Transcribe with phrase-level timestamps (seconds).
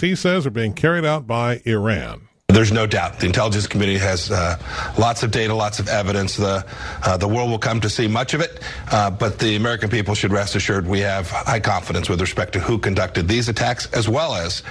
[0.00, 2.28] He says are being carried out by Iran.
[2.48, 4.56] There's no doubt the intelligence community has uh,
[4.96, 6.36] lots of data, lots of evidence.
[6.36, 6.64] The
[7.02, 10.14] uh, the world will come to see much of it, uh, but the American people
[10.14, 14.08] should rest assured we have high confidence with respect to who conducted these attacks, as
[14.08, 14.62] well as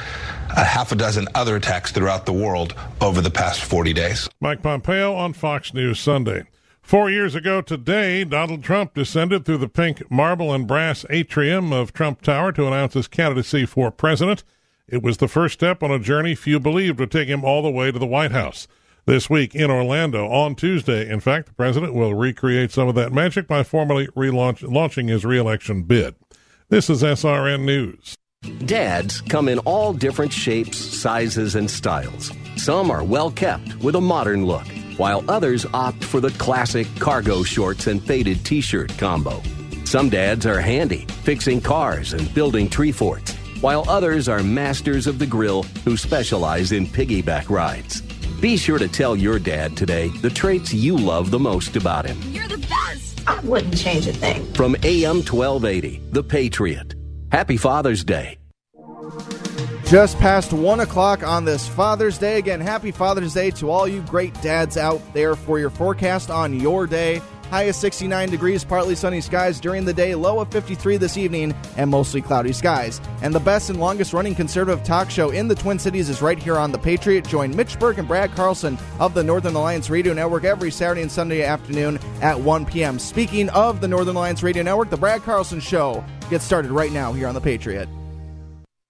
[0.55, 4.29] a half a dozen other attacks throughout the world over the past 40 days.
[4.39, 6.45] Mike Pompeo on Fox News Sunday.
[6.81, 11.93] Four years ago today, Donald Trump descended through the pink marble and brass atrium of
[11.93, 14.43] Trump Tower to announce his candidacy for president.
[14.87, 17.71] It was the first step on a journey few believed would take him all the
[17.71, 18.67] way to the White House.
[19.07, 23.11] This week in Orlando, on Tuesday, in fact, the president will recreate some of that
[23.11, 26.15] magic by formally relaunch, launching his reelection bid.
[26.69, 28.15] This is SRN News.
[28.65, 32.31] Dads come in all different shapes, sizes, and styles.
[32.55, 37.41] Some are well kept with a modern look, while others opt for the classic cargo
[37.41, 39.41] shorts and faded t shirt combo.
[39.83, 45.19] Some dads are handy, fixing cars and building tree forts, while others are masters of
[45.19, 48.01] the grill who specialize in piggyback rides.
[48.41, 52.19] Be sure to tell your dad today the traits you love the most about him.
[52.31, 53.27] You're the best.
[53.27, 54.45] I wouldn't change a thing.
[54.53, 56.95] From AM 1280, The Patriot.
[57.31, 58.37] Happy Father's Day.
[59.85, 62.39] Just past 1 o'clock on this Father's Day.
[62.39, 66.59] Again, happy Father's Day to all you great dads out there for your forecast on
[66.59, 67.21] your day.
[67.49, 71.53] High of 69 degrees, partly sunny skies during the day, low of 53 this evening,
[71.77, 72.99] and mostly cloudy skies.
[73.21, 76.39] And the best and longest running conservative talk show in the Twin Cities is right
[76.39, 77.27] here on The Patriot.
[77.27, 81.11] Join Mitch Berg and Brad Carlson of the Northern Alliance Radio Network every Saturday and
[81.11, 82.99] Sunday afternoon at 1 p.m.
[82.99, 87.13] Speaking of the Northern Alliance Radio Network, the Brad Carlson Show gets started right now
[87.13, 87.87] here on The Patriot.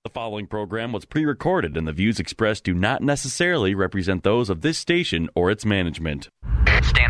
[0.03, 4.51] The following program was pre recorded, and the views expressed do not necessarily represent those
[4.51, 6.29] of this station or its management.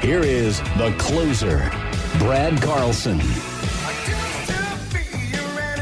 [0.00, 1.58] Here is the closer,
[2.18, 3.20] Brad Carlson.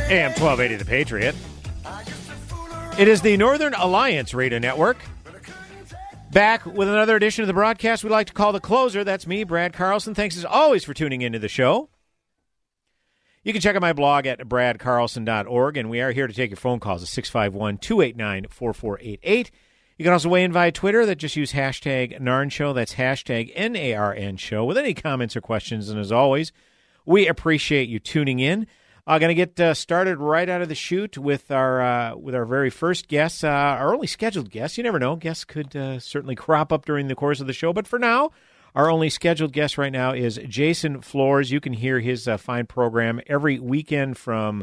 [0.08, 1.34] AM 1280 The Patriot.
[2.98, 4.98] It is the Northern Alliance Radio Network.
[6.30, 9.02] Back with another edition of the broadcast we like to call The Closer.
[9.04, 10.14] That's me, Brad Carlson.
[10.14, 11.88] Thanks as always for tuning into the show.
[13.42, 16.56] You can check out my blog at bradcarlson.org, and we are here to take your
[16.56, 19.50] phone calls at 651 289 4488.
[19.98, 22.72] You can also weigh in via Twitter that just use hashtag NARN Show.
[22.72, 25.88] That's hashtag N A R N Show with any comments or questions.
[25.88, 26.52] And as always,
[27.04, 28.66] we appreciate you tuning in.
[29.04, 32.16] I'm uh, going to get uh, started right out of the chute with our uh,
[32.16, 34.78] with our very first guest, uh, our only scheduled guest.
[34.78, 37.72] You never know; guests could uh, certainly crop up during the course of the show.
[37.72, 38.30] But for now,
[38.76, 41.50] our only scheduled guest right now is Jason Flohrs.
[41.50, 44.62] You can hear his uh, fine program every weekend from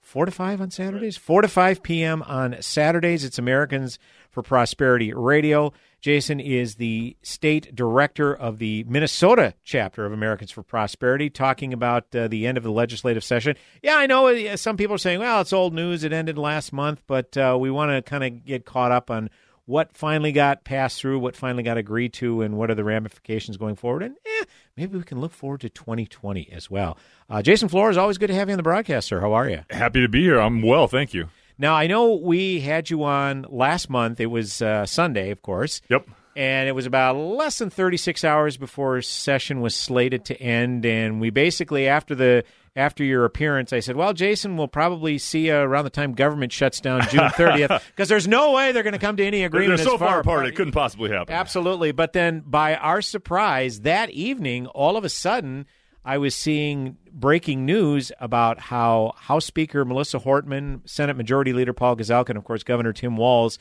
[0.00, 2.22] four to five on Saturdays, four to five p.m.
[2.22, 3.24] on Saturdays.
[3.24, 3.98] It's Americans
[4.30, 5.72] for Prosperity Radio.
[6.00, 12.14] Jason is the state director of the Minnesota chapter of Americans for Prosperity, talking about
[12.14, 13.56] uh, the end of the legislative session.
[13.82, 16.02] Yeah, I know uh, some people are saying, well, it's old news.
[16.04, 19.28] It ended last month, but uh, we want to kind of get caught up on
[19.66, 23.56] what finally got passed through, what finally got agreed to, and what are the ramifications
[23.56, 24.02] going forward.
[24.02, 24.44] And eh,
[24.76, 26.98] maybe we can look forward to 2020 as well.
[27.28, 29.20] Uh, Jason Flohrs, always good to have you on the broadcast, sir.
[29.20, 29.60] How are you?
[29.70, 30.40] Happy to be here.
[30.40, 31.28] I'm well, thank you.
[31.60, 34.18] Now, I know we had you on last month.
[34.18, 35.82] It was uh, Sunday, of course.
[35.90, 36.08] Yep.
[36.34, 40.86] And it was about less than 36 hours before session was slated to end.
[40.86, 42.44] And we basically, after the
[42.74, 46.50] after your appearance, I said, "Well, Jason, we'll probably see you around the time government
[46.50, 49.78] shuts down June 30th, because there's no way they're going to come to any agreement."
[49.78, 51.34] They're so far, far apart, it couldn't possibly happen.
[51.34, 55.66] Absolutely, but then by our surprise, that evening, all of a sudden,
[56.04, 61.96] I was seeing breaking news about how House Speaker Melissa Hortman, Senate Majority Leader Paul
[61.96, 63.58] Gazelka, and of course Governor Tim Walz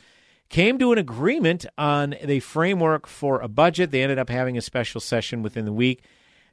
[0.50, 3.92] came to an agreement on the framework for a budget.
[3.92, 6.04] They ended up having a special session within the week,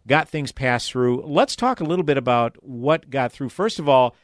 [0.06, 1.22] got things passed through.
[1.24, 3.48] Let's talk a little bit about what got through.
[3.48, 4.14] First of all,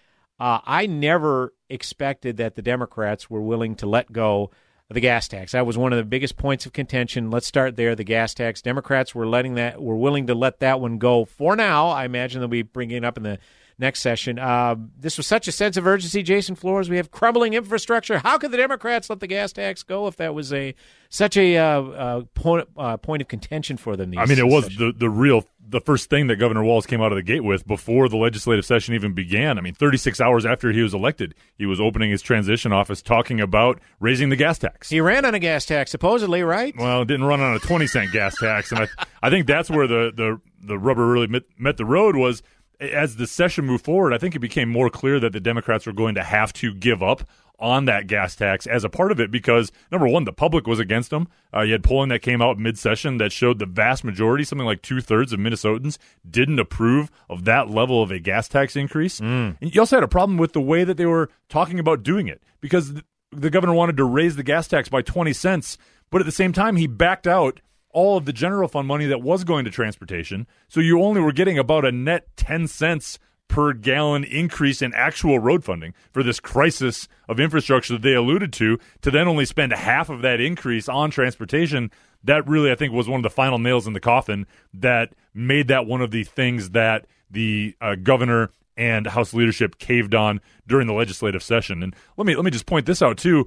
[0.40, 4.50] Uh, I never expected that the Democrats were willing to let go
[4.94, 5.52] the gas tax.
[5.52, 7.30] That was one of the biggest points of contention.
[7.30, 7.94] Let's start there.
[7.94, 8.62] The gas tax.
[8.62, 11.88] Democrats were letting that were willing to let that one go for now.
[11.88, 13.38] I imagine they'll be bringing it up in the
[13.82, 14.38] next session.
[14.38, 16.88] Uh, this was such a sense of urgency, Jason Flohrs.
[16.88, 18.18] We have crumbling infrastructure.
[18.18, 20.74] How could the Democrats let the gas tax go if that was a
[21.10, 24.14] such a uh, uh, point uh, point of contention for them?
[24.16, 27.12] I mean, it was the the real the first thing that Governor Walz came out
[27.12, 29.58] of the gate with before the legislative session even began.
[29.58, 33.40] I mean, 36 hours after he was elected, he was opening his transition office talking
[33.40, 34.90] about raising the gas tax.
[34.90, 36.74] He ran on a gas tax, supposedly, right?
[36.76, 38.88] Well, didn't run on a 20 cent gas tax, and I,
[39.22, 42.42] I think that's where the, the the rubber really met, met the road was
[42.82, 45.92] as the session moved forward, I think it became more clear that the Democrats were
[45.92, 47.22] going to have to give up
[47.58, 50.80] on that gas tax as a part of it because number one, the public was
[50.80, 51.28] against them.
[51.54, 54.82] Uh, you had polling that came out mid-session that showed the vast majority, something like
[54.82, 55.96] two thirds of Minnesotans,
[56.28, 59.20] didn't approve of that level of a gas tax increase.
[59.20, 59.56] Mm.
[59.60, 62.26] And you also had a problem with the way that they were talking about doing
[62.26, 62.94] it because
[63.30, 65.78] the governor wanted to raise the gas tax by twenty cents,
[66.10, 67.60] but at the same time he backed out
[67.92, 70.46] all of the general fund money that was going to transportation.
[70.68, 73.18] So you only were getting about a net 10 cents
[73.48, 78.50] per gallon increase in actual road funding for this crisis of infrastructure that they alluded
[78.54, 81.90] to, to then only spend half of that increase on transportation.
[82.24, 85.68] That really, I think, was one of the final nails in the coffin that made
[85.68, 90.86] that one of the things that the uh, governor and House leadership caved on during
[90.86, 91.82] the legislative session.
[91.82, 93.44] And let me let me just point this out too.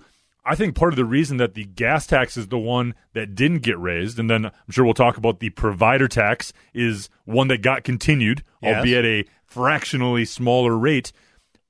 [0.47, 3.59] I think part of the reason that the gas tax is the one that didn't
[3.63, 7.63] get raised, and then I'm sure we'll talk about the provider tax is one that
[7.63, 8.77] got continued, Yes.
[8.77, 11.11] albeit a fractionally smaller rate.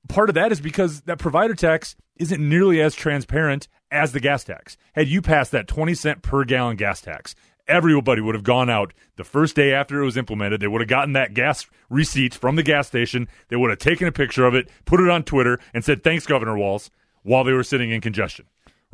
[0.08, 4.44] Part of that is because that provider tax isn't nearly as transparent as the gas
[4.44, 4.76] tax.
[4.94, 7.34] Had you passed that 20 cent per gallon gas tax,
[7.66, 10.60] everybody would have gone out the first day after it was implemented.
[10.60, 13.26] They would have gotten that gas receipt from the gas station.
[13.48, 16.26] They would have taken a picture of it, put it on Twitter, and said, Thanks,
[16.26, 16.90] Governor Walz,
[17.22, 18.46] while they were sitting in congestion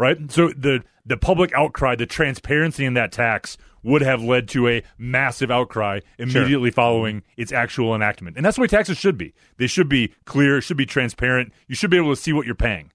[0.02, 0.30] right?
[0.30, 4.82] So the the public outcry, the transparency in that tax would have led to a
[4.98, 8.36] massive outcry immediately following its actual enactment.
[8.36, 9.34] And that's the way taxes should be.
[9.56, 11.52] They should be clear, should be transparent.
[11.66, 12.92] You should be able to see what you're paying.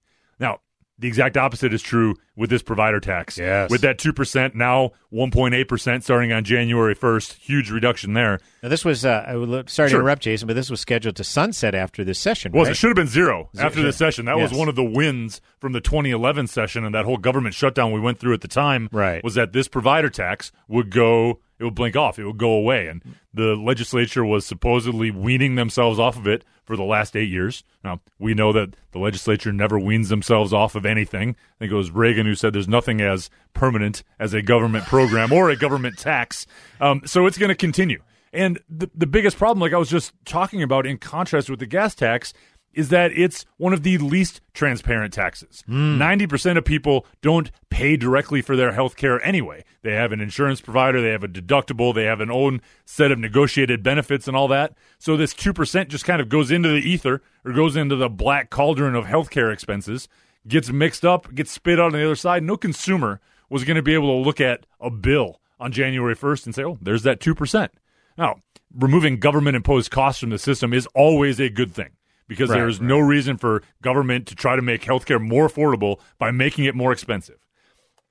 [1.00, 3.38] The exact opposite is true with this provider tax.
[3.38, 3.70] Yes.
[3.70, 7.34] With that 2%, now 1.8% starting on January 1st.
[7.34, 8.40] Huge reduction there.
[8.62, 9.98] Now, this was, uh, I would sorry Sure.
[9.98, 12.50] to interrupt, Jason, but this was scheduled to sunset after this session.
[12.52, 12.72] Was right?
[12.72, 13.86] it should have been zero Zero, after sure.
[13.86, 14.24] this session.
[14.24, 17.92] That was one of the wins from the 2011 session and that whole government shutdown
[17.92, 18.88] we went through at the time.
[18.90, 19.22] Right.
[19.22, 22.86] Was that this provider tax would go, it would blink off, it would go away,
[22.86, 23.02] and
[23.34, 27.64] the legislature was supposedly weaning themselves off of it for the last eight years.
[27.82, 31.30] Now we know that the legislature never weans themselves off of anything.
[31.30, 35.32] I think it was Reagan who said there's nothing as permanent as a government program
[35.32, 36.46] or a government tax.
[36.80, 38.02] Um, so it's going to continue.
[38.32, 41.66] And the, the biggest problem, like I was just talking about in contrast with the
[41.66, 42.34] gas tax,
[42.72, 45.62] is that it's one of the least transparent taxes.
[45.66, 46.00] Hmm.
[46.00, 49.64] 90% of people don't pay directly for their health care anyway.
[49.82, 53.18] They have an insurance provider, they have a deductible, they have an own set of
[53.18, 54.74] negotiated benefits and all that.
[54.98, 58.50] So this 2% just kind of goes into the ether or goes into the black
[58.50, 60.08] cauldron of healthcare expenses,
[60.46, 62.42] gets mixed up, gets spit out on the other side.
[62.42, 63.20] No consumer
[63.50, 66.64] was going to be able to look at a bill on January 1st and say,
[66.64, 67.68] oh, there's that 2%.
[68.16, 68.36] Now,
[68.76, 71.90] removing government imposed costs from the system is always a good thing
[72.28, 75.98] because Right, there is no reason for government to try to make healthcare more affordable
[76.18, 77.38] by making it more expensive.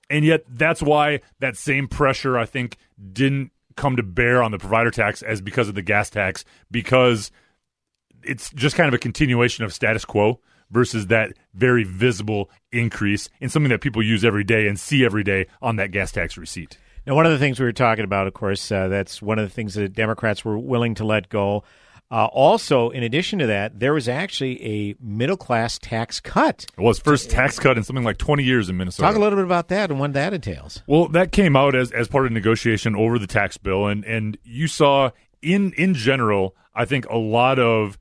[0.09, 2.77] And yet, that's why that same pressure, I think,
[3.13, 7.31] didn't come to bear on the provider tax as because of the gas tax, because
[8.23, 10.39] it's just kind of a continuation of status quo
[10.71, 15.23] versus that very visible increase in something that people use every day and see every
[15.23, 16.77] day on that gas tax receipt.
[17.05, 19.47] Now, one of the things we were talking about, of course, uh, that's one of
[19.47, 21.63] the things that Democrats were willing to let go.
[22.09, 26.65] Uh, also, in addition to that, there was actually a middle class tax cut.
[26.77, 29.09] It was first tax cut in something like 20 years in Minnesota.
[29.09, 30.83] Talk a little bit about that and what that entails.
[30.87, 34.37] Well, that came out as, as part of negotiation over the tax bill, and, and
[34.43, 35.11] you saw
[35.41, 37.97] in in general, I think a lot of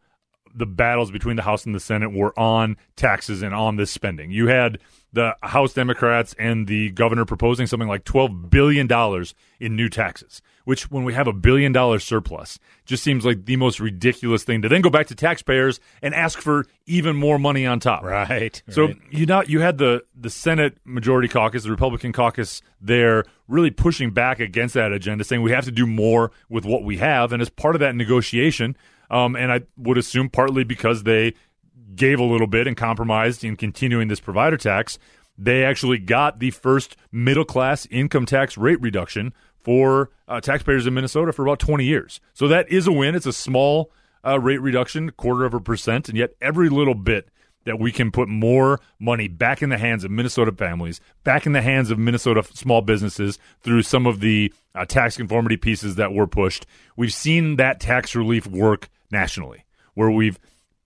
[0.55, 4.31] the battles between the House and the Senate were on taxes and on this spending.
[4.31, 4.79] You had
[5.17, 10.43] the House Democrats and the governor proposing something like twelve billion dollars in new taxes,
[10.65, 14.61] which when we have a billion dollar surplus, just seems like the most ridiculous thing
[14.61, 18.03] to then go back to taxpayers and ask for even more money on top.
[18.03, 18.63] Right.
[18.69, 18.97] So right.
[19.11, 24.11] you know you had the the Senate Majority Caucus, the Republican caucus there, really pushing
[24.11, 27.41] back against that agenda, saying we have to do more with what we have, and
[27.41, 28.77] as part of that negotiation,
[29.11, 31.33] um, and I would assume partly because they
[31.95, 34.99] gave a little bit and compromised in continuing this provider tax,
[35.39, 40.95] they actually got the first middle class income tax rate reduction for uh, taxpayers in
[40.95, 42.21] Minnesota for about 20 years.
[42.35, 43.15] So that is a win.
[43.15, 43.91] It's a small
[44.25, 47.29] uh, rate reduction, quarter of a percent, and yet every little bit
[47.65, 51.53] that we can put more money back in the hands of Minnesota families, back in
[51.53, 56.13] the hands of Minnesota small businesses through some of the uh, tax conformity pieces that
[56.13, 56.65] were pushed.
[56.97, 59.65] We've seen that tax relief work nationally,
[59.95, 60.39] where we've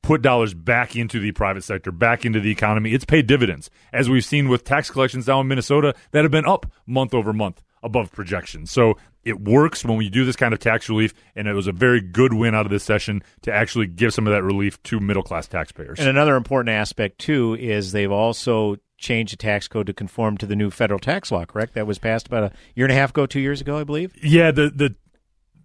[0.03, 2.93] put dollars back into the private sector, back into the economy.
[2.93, 6.47] It's paid dividends, as we've seen with tax collections down in Minnesota that have been
[6.47, 8.71] up month over month above projections.
[8.71, 11.73] So it works when we do this kind of tax relief, and it was a
[11.73, 15.01] very good win out of this session to actually give some of that relief to
[15.01, 15.99] middle class taxpayers.
[15.99, 20.47] And another important aspect too is they've also changed the tax code to conform to
[20.47, 21.45] the new federal tax law.
[21.45, 21.75] Correct?
[21.75, 24.15] That was passed about a year and a half ago, two years ago, I believe.
[24.23, 24.95] Yeah, the the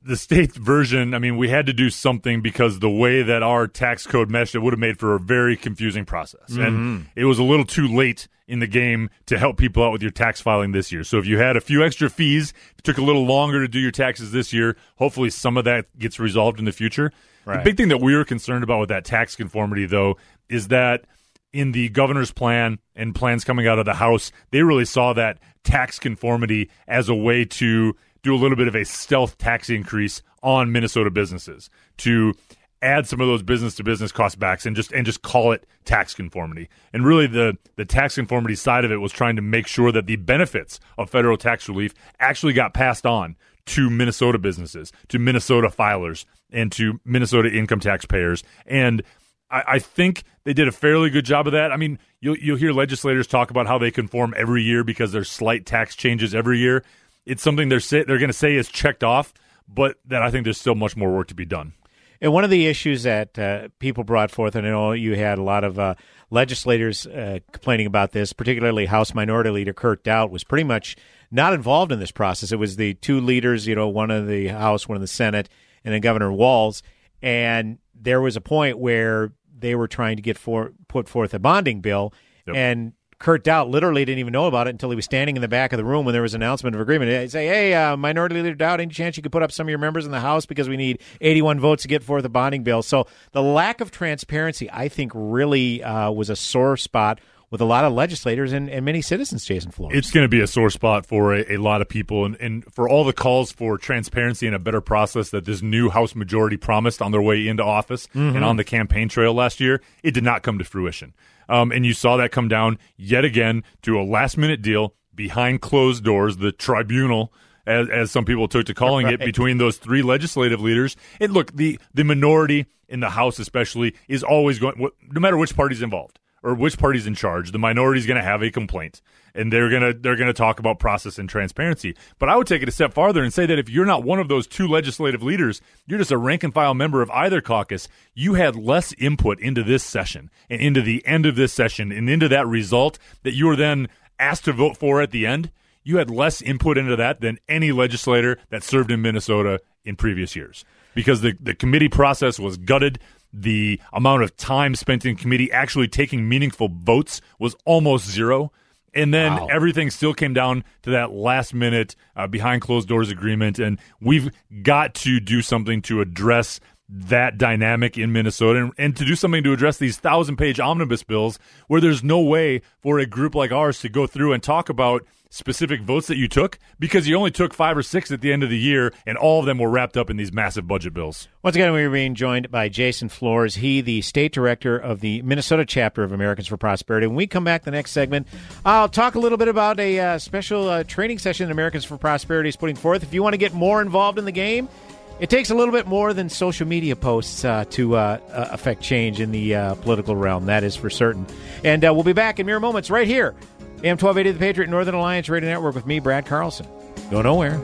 [0.06, 3.68] the state version, I mean, we had to do something because the way that our
[3.68, 6.52] tax code meshed, it would have made for a very confusing process.
[6.52, 6.62] Mm-hmm.
[6.62, 10.04] And it was a little too late in the game to help people out with
[10.04, 11.04] your tax filing this year.
[11.04, 13.80] So if you had a few extra fees, it took a little longer to do
[13.80, 17.12] your taxes this year, hopefully some of that gets resolved in the future.
[17.44, 17.58] Right.
[17.58, 21.06] The big thing that we were concerned about with that tax conformity, though, is that
[21.52, 25.40] in the governor's plan and plans coming out of the House, they really saw that
[25.64, 27.96] tax conformity as a way to
[28.26, 32.34] do a little bit of a stealth tax increase on Minnesota businesses to
[32.82, 35.66] add some of those business to business cost backs and just and just call it
[35.86, 36.68] tax conformity.
[36.92, 40.08] And really the the tax conformity side of it was trying to make sure that
[40.08, 43.36] the benefits of federal tax relief actually got passed on
[43.68, 48.44] to Minnesota businesses, to Minnesota filers, and to Minnesota income taxpayers.
[48.66, 49.04] And
[49.52, 51.72] I, I think they did a fairly good job of that.
[51.72, 55.30] I mean, you'll you'll hear legislators talk about how they conform every year because there's
[55.30, 56.84] slight tax changes every year
[57.26, 59.34] it's something they're say, they're going to say is checked off,
[59.68, 61.74] but that I think there's still much more work to be done.
[62.22, 65.38] And one of the issues that uh, people brought forth, and I know you had
[65.38, 65.96] a lot of uh,
[66.30, 70.96] legislators uh, complaining about this, particularly House Minority Leader Kurt Daudt was pretty much
[71.30, 72.52] not involved in this process.
[72.52, 75.50] It was the two leaders, you know, one of the House, one of the Senate,
[75.84, 76.84] and then Governor Walz.
[77.22, 81.40] And there was a point where they were trying to get for, put forth a
[81.40, 82.14] bonding bill,
[82.48, 82.56] yep.
[82.56, 85.48] and Kurt Daudt literally didn't even know about it until he was standing in the
[85.48, 87.12] back of the room when there was an announcement of agreement.
[87.12, 89.70] He'd say, "Hey, uh, Minority Leader Daudt, any chance you could put up some of
[89.70, 92.64] your members in the House because we need 81 votes to get forth the bonding
[92.64, 97.62] bill?" So the lack of transparency, I think, really uh, was a sore spot with
[97.62, 99.94] a lot of legislators and, and many citizens, Jason Flohrs.
[99.94, 102.26] It's going to be a sore spot for a, a lot of people.
[102.26, 105.90] And, and, for all the calls for transparency and a better process that this new
[105.90, 108.36] House majority promised on their way into office mm-hmm.
[108.36, 111.14] and on the campaign trail last year, it did not come to fruition.
[111.48, 115.62] Um, and you saw that come down yet again to a last minute deal behind
[115.62, 117.32] closed doors, the tribunal.
[117.68, 119.16] As, as some people took to calling right.
[119.16, 123.96] it, between those three legislative leaders, and look, the the minority in the House, especially,
[124.08, 124.88] is always going.
[125.12, 128.24] No matter which party's involved, or which party's in charge, the minority is going to
[128.24, 129.02] have a complaint,
[129.34, 131.96] and they're going to they're going to talk about process and transparency.
[132.20, 134.20] But I would take it a step farther and say that if you're not one
[134.20, 137.88] of those two legislative leaders, you're just a rank and file member of either caucus.
[138.14, 142.08] You had less input into this session and into the end of this session and
[142.08, 145.52] into that result that you were then asked to vote for at the end.
[145.84, 150.36] You had less input into that than any legislator that served in Minnesota in previous
[150.36, 153.00] years because the, the committee process was gutted
[153.36, 158.52] the amount of time spent in committee actually taking meaningful votes was almost zero.
[158.94, 159.48] And then wow.
[159.48, 163.60] everything still came down to that last minute uh, behind closed doors agreement.
[163.60, 164.32] And we've
[164.64, 169.44] got to do something to address that dynamic in Minnesota and, and, to do something
[169.44, 173.52] to address these thousand page omnibus bills where there's no way for a group like
[173.52, 175.04] ours to go through and talk about
[175.36, 178.42] specific votes that you took because you only took five or six at the end
[178.42, 181.28] of the year, and all of them were wrapped up in these massive budget bills.
[181.44, 183.58] Once again, we are being joined by Jason Flohrs.
[183.58, 187.08] He, the state director of the Minnesota chapter of Americans for Prosperity.
[187.08, 188.28] When we come back the next segment,
[188.66, 192.50] I'll talk a little bit about a uh, special uh, training session Americans for Prosperity
[192.50, 193.04] is putting forth.
[193.04, 194.70] If you want to get more involved in the game,
[195.20, 198.82] it takes a little bit more than social media posts uh, to uh, uh, affect
[198.82, 200.46] change in the uh, political realm.
[200.48, 201.26] That is for certain.
[201.64, 203.36] And uh, we'll be back in mere moments right here
[203.84, 206.68] AM 1280 The Patriot Northern Alliance Radio Network with me, Brad Carlson.
[207.12, 207.64] Go nowhere.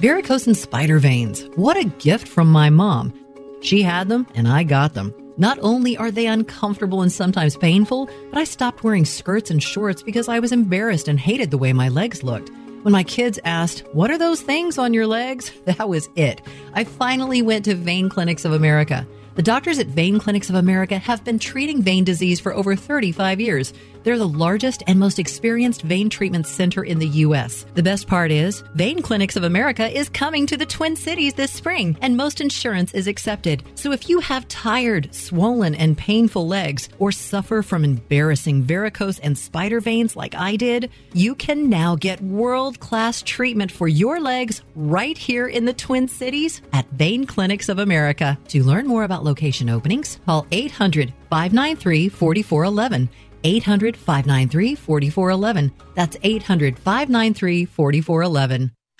[0.00, 1.48] Varicose and spider veins.
[1.56, 3.14] What a gift from my mom.
[3.62, 5.14] She had them and I got them.
[5.36, 10.00] Not only are they uncomfortable and sometimes painful, but I stopped wearing skirts and shorts
[10.00, 12.50] because I was embarrassed and hated the way my legs looked.
[12.82, 15.50] When my kids asked, What are those things on your legs?
[15.64, 16.40] That was it.
[16.72, 19.08] I finally went to Vein Clinics of America.
[19.34, 23.40] The doctors at Vein Clinics of America have been treating vein disease for over 35
[23.40, 23.72] years.
[24.04, 27.64] They're the largest and most experienced vein treatment center in the U.S.
[27.74, 31.50] The best part is, Vein Clinics of America is coming to the Twin Cities this
[31.50, 33.62] spring, and most insurance is accepted.
[33.74, 39.38] So if you have tired, swollen, and painful legs, or suffer from embarrassing varicose and
[39.38, 44.60] spider veins like I did, you can now get world class treatment for your legs
[44.76, 48.38] right here in the Twin Cities at Vein Clinics of America.
[48.48, 53.08] To learn more about location openings, call 800 593 4411.
[53.44, 55.72] 800 593 4411.
[55.94, 58.72] That's 800 593 4411.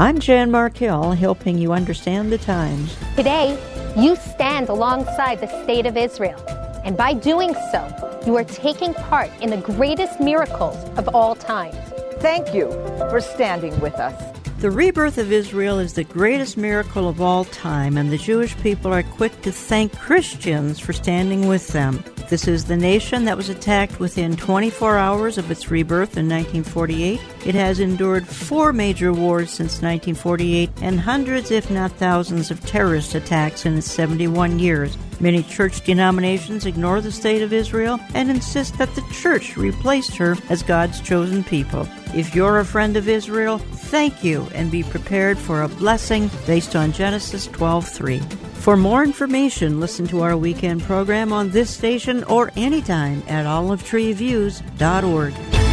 [0.00, 2.96] I'm Jan Markell, helping you understand the times.
[3.16, 3.58] Today,
[3.96, 6.40] you stand alongside the state of Israel.
[6.84, 11.72] And by doing so, you are taking part in the greatest miracles of all time.
[12.20, 12.70] Thank you
[13.10, 14.37] for standing with us.
[14.58, 18.92] The rebirth of Israel is the greatest miracle of all time, and the Jewish people
[18.92, 22.02] are quick to thank Christians for standing with them.
[22.28, 27.20] This is the nation that was attacked within 24 hours of its rebirth in 1948.
[27.46, 33.14] It has endured four major wars since 1948 and hundreds, if not thousands, of terrorist
[33.14, 34.98] attacks in its 71 years.
[35.20, 40.36] Many church denominations ignore the state of Israel and insist that the church replaced her
[40.48, 41.88] as God's chosen people.
[42.14, 46.76] If you're a friend of Israel, thank you and be prepared for a blessing based
[46.76, 48.20] on Genesis 12:3.
[48.54, 55.67] For more information, listen to our weekend program on this station or anytime at olivetreeviews.org.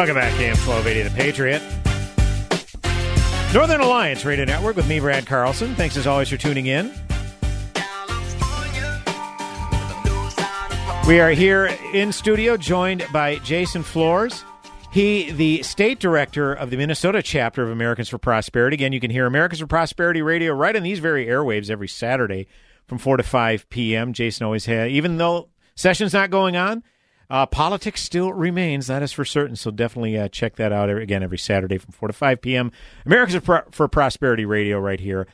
[0.00, 1.62] Welcome back AM 1280 The Patriot.
[3.52, 5.74] Northern Alliance Radio Network with me, Brad Carlson.
[5.74, 6.90] Thanks as always for tuning in.
[11.06, 14.42] We are here in studio joined by Jason Flohrs.
[14.90, 18.76] He, the state director of the Minnesota chapter of Americans for Prosperity.
[18.76, 22.46] Again, you can hear Americans for Prosperity radio right on these very airwaves every Saturday
[22.86, 24.14] from 4 to 5 p.m.
[24.14, 26.84] Jason always has, even though session's not going on,
[27.30, 29.56] uh, politics still remains, that is for certain.
[29.56, 32.72] So definitely uh, check that out again every Saturday from 4 to 5 p.m.
[33.06, 35.26] Americans for Prosperity Radio right here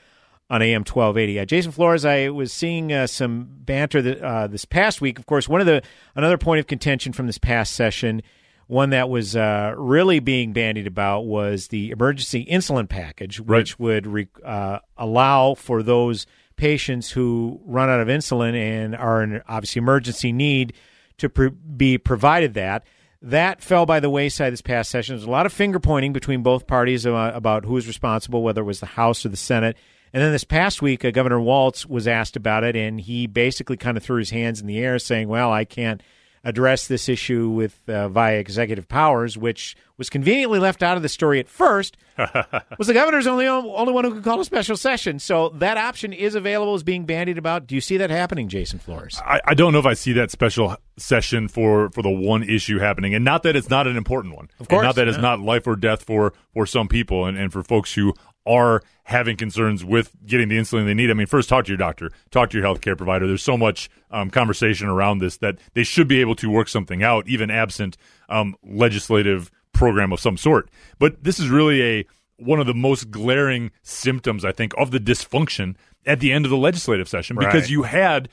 [0.48, 1.40] on AM 1280.
[1.40, 5.18] Uh, Jason Flohrs, I was seeing uh, some banter that, uh, this past week.
[5.18, 5.82] Of course, one of the
[6.14, 8.22] another point of contention from this past session,
[8.68, 13.58] one that was uh, really being bandied about, was the emergency insulin package, Right.
[13.58, 19.22] which would re- uh, allow for those patients who run out of insulin and are
[19.22, 20.72] in obviously emergency need
[21.18, 22.84] to be provided that.
[23.22, 25.16] That fell by the wayside this past session.
[25.16, 28.64] There's a lot of finger pointing between both parties about, who was responsible, whether it
[28.66, 29.76] was the House or the Senate.
[30.12, 33.76] And then this past week, uh, Governor Walz was asked about it, and he basically
[33.76, 36.02] kind of threw his hands in the air, saying, "Well, I can't
[36.46, 41.08] address this issue with uh, via executive powers," which was conveniently left out of the
[41.08, 41.96] story at first.
[42.78, 46.12] was the governor's only only one who could call a special session, so that option
[46.12, 47.66] is available, is being bandied about.
[47.66, 49.20] Do you see that happening, Jason Flohrs?
[49.20, 52.78] I, I don't know if I see that special session for for the one issue
[52.78, 54.48] happening, and not that it's not an important one.
[54.60, 57.36] Of course, And not that it's not life or death for for some people, and,
[57.36, 58.14] and for folks who
[58.46, 61.10] are having concerns with getting the insulin they need.
[61.10, 63.26] I mean, first talk to your doctor, talk to your healthcare provider.
[63.26, 67.02] There's so much um, conversation around this that they should be able to work something
[67.02, 67.96] out, even absent
[68.28, 70.70] um, legislative program of some sort.
[70.98, 72.06] But this is really a
[72.38, 76.50] one of the most glaring symptoms, I think, of the dysfunction at the end of
[76.50, 77.70] the legislative session because Right.
[77.70, 78.28] you had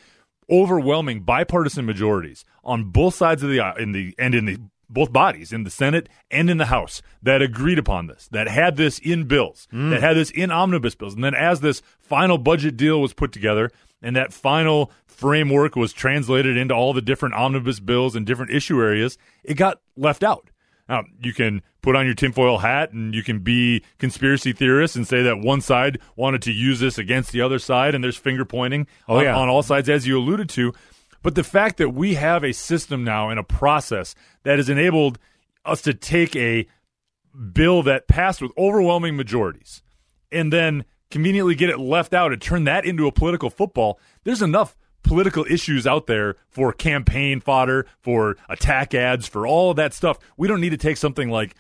[0.50, 4.58] overwhelming bipartisan majorities on both sides of the aisle in the and in the
[4.94, 8.78] both bodies in the Senate and in the House that agreed upon this, that had
[8.78, 9.90] this in bills, hmm.
[9.90, 13.32] that had this in omnibus bills, and then as this final budget deal was put
[13.32, 18.52] together and that final framework was translated into all the different omnibus bills and different
[18.52, 20.50] issue areas, it got left out.
[20.90, 25.08] Now, you can put on your tinfoil hat and you can be conspiracy theorists and
[25.08, 28.44] say that one side wanted to use this against the other side, and there's finger
[28.44, 29.36] pointing Oh, on, yeah.
[29.36, 30.74] on all sides, as you alluded to.
[31.24, 35.18] But the fact that we have a system now and a process that has enabled
[35.66, 36.68] us to take a
[37.54, 39.82] bill that passed with overwhelming majorities
[40.32, 44.42] and then conveniently get it left out and turn that into a political football, there's
[44.42, 50.18] enough political issues out there for campaign fodder, for attack ads, for all that stuff.
[50.38, 51.56] We don't need to take something like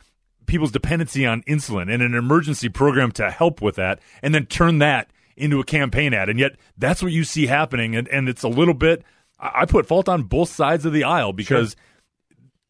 [0.45, 4.79] people's dependency on insulin and an emergency program to help with that and then turn
[4.79, 6.29] that into a campaign ad.
[6.29, 7.95] And yet that's what you see happening.
[7.95, 9.03] And, and it's a little bit,
[9.43, 11.75] I put fault on both sides of the aisle because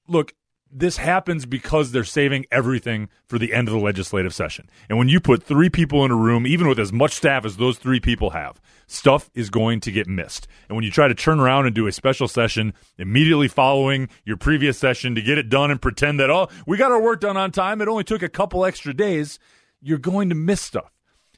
[0.07, 0.33] look,
[0.75, 4.69] this happens because they're saving everything for the end of the legislative session.
[4.89, 7.57] And when you put three people in a room, even with as much staff as
[7.57, 10.47] those three people have, stuff is going to get missed.
[10.67, 14.37] And when you try to turn around and do a special session immediately following your
[14.37, 17.37] previous session to get it done and pretend that, oh, we got our work done
[17.37, 19.37] on time, it only took a couple extra days,
[19.79, 20.92] you're going to miss stuff.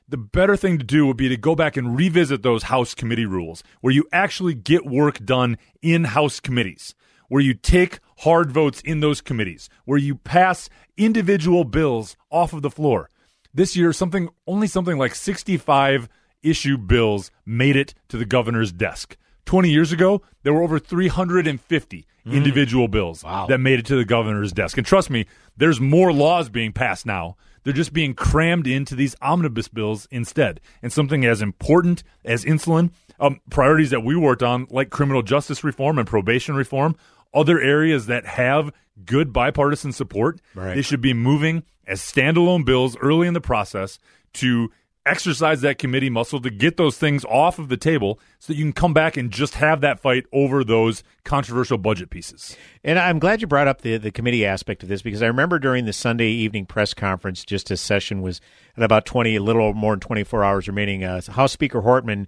[0.07, 3.25] The better thing to do would be to go back and revisit those House committee
[3.25, 6.93] rules where you actually get work done in House committees,
[7.27, 12.61] where you take hard votes in those committees, where you pass individual bills off of
[12.61, 13.09] the floor.
[13.51, 16.07] This year, something only something like 65
[16.43, 19.17] issue bills made it to the governor's desk.
[19.45, 22.31] 20 years ago, there were over 350 mm.
[22.31, 24.77] individual bills that made it to the governor's desk.
[24.77, 25.25] And trust me,
[25.57, 27.37] there's more laws being passed now.
[27.65, 30.61] They're just being crammed into these omnibus bills instead.
[30.81, 35.63] And something as important as insulin, um, priorities that we worked on, like criminal justice
[35.63, 36.95] reform and probation reform,
[37.33, 38.71] other areas that have
[39.03, 40.75] good bipartisan support, Right.
[40.75, 43.99] they should be moving as standalone bills early in the process
[44.35, 44.71] to
[45.05, 48.63] exercise that committee muscle to get those things off of the table so that you
[48.65, 52.57] can come back and just have that fight over those controversial budget pieces.
[52.83, 55.59] And I'm glad you brought up the the committee aspect of this because I remember
[55.59, 58.41] during the Sunday evening press conference, just as session was
[58.75, 62.27] at about 20, a little more than 24 hours remaining, uh, House Speaker Hortman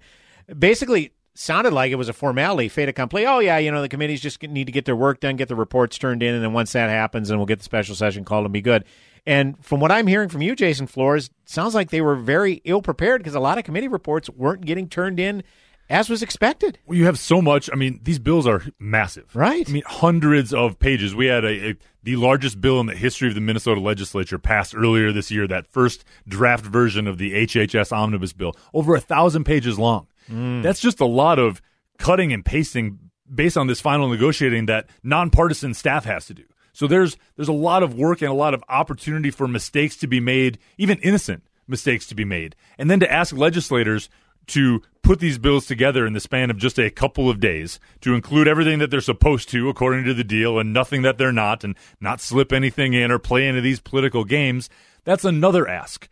[0.56, 3.26] basically sounded like it was a formality, fait accompli.
[3.26, 5.56] Oh yeah, you know the committees just need to get their work done, get the
[5.56, 8.44] reports turned in, and then once that happens, then we'll get the special session called
[8.44, 8.84] and be good.
[9.26, 12.82] And from what I'm hearing from you, Jason Flohrs, sounds like they were very ill
[12.82, 15.42] prepared because a lot of committee reports weren't getting turned in
[15.90, 16.78] as was expected.
[16.86, 17.70] Well, you have so much.
[17.72, 19.68] I mean, these bills are massive, right?
[19.68, 21.14] I mean, hundreds of pages.
[21.14, 24.74] We had a, a the largest bill in the history of the Minnesota legislature passed
[24.76, 25.46] earlier this year.
[25.46, 30.06] That first draft version of the HHS omnibus bill, over a thousand pages long.
[30.30, 30.62] Mm.
[30.62, 31.62] That's just a lot of
[31.98, 32.98] cutting and pasting
[33.32, 36.44] based on this final negotiating that nonpartisan staff has to do.
[36.78, 40.06] So there's there's a lot of work and a lot of opportunity for mistakes to
[40.06, 44.08] be made, even innocent mistakes to be made, and then to ask legislators
[44.46, 48.14] to put these bills together in the span of just a couple of days to
[48.14, 51.64] include everything that they're supposed to according to the deal and nothing that they're not
[51.64, 54.70] and not slip anything in or play into these political games
[55.02, 56.08] that's another ask.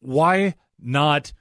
[0.00, 1.32] Why not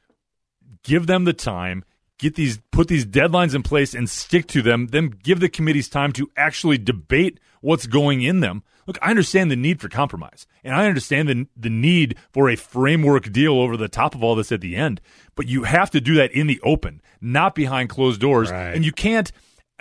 [0.84, 1.84] give them the time
[2.18, 5.90] get these put these deadlines in place and stick to them then give the committees
[5.90, 10.46] time to actually debate what's going in them look i understand the need for compromise
[10.64, 14.36] and i understand the, the need for a framework deal over the top of all
[14.36, 15.02] this at the end
[15.36, 18.92] but you have to do that in the open not behind closed doors and you
[18.92, 19.32] can't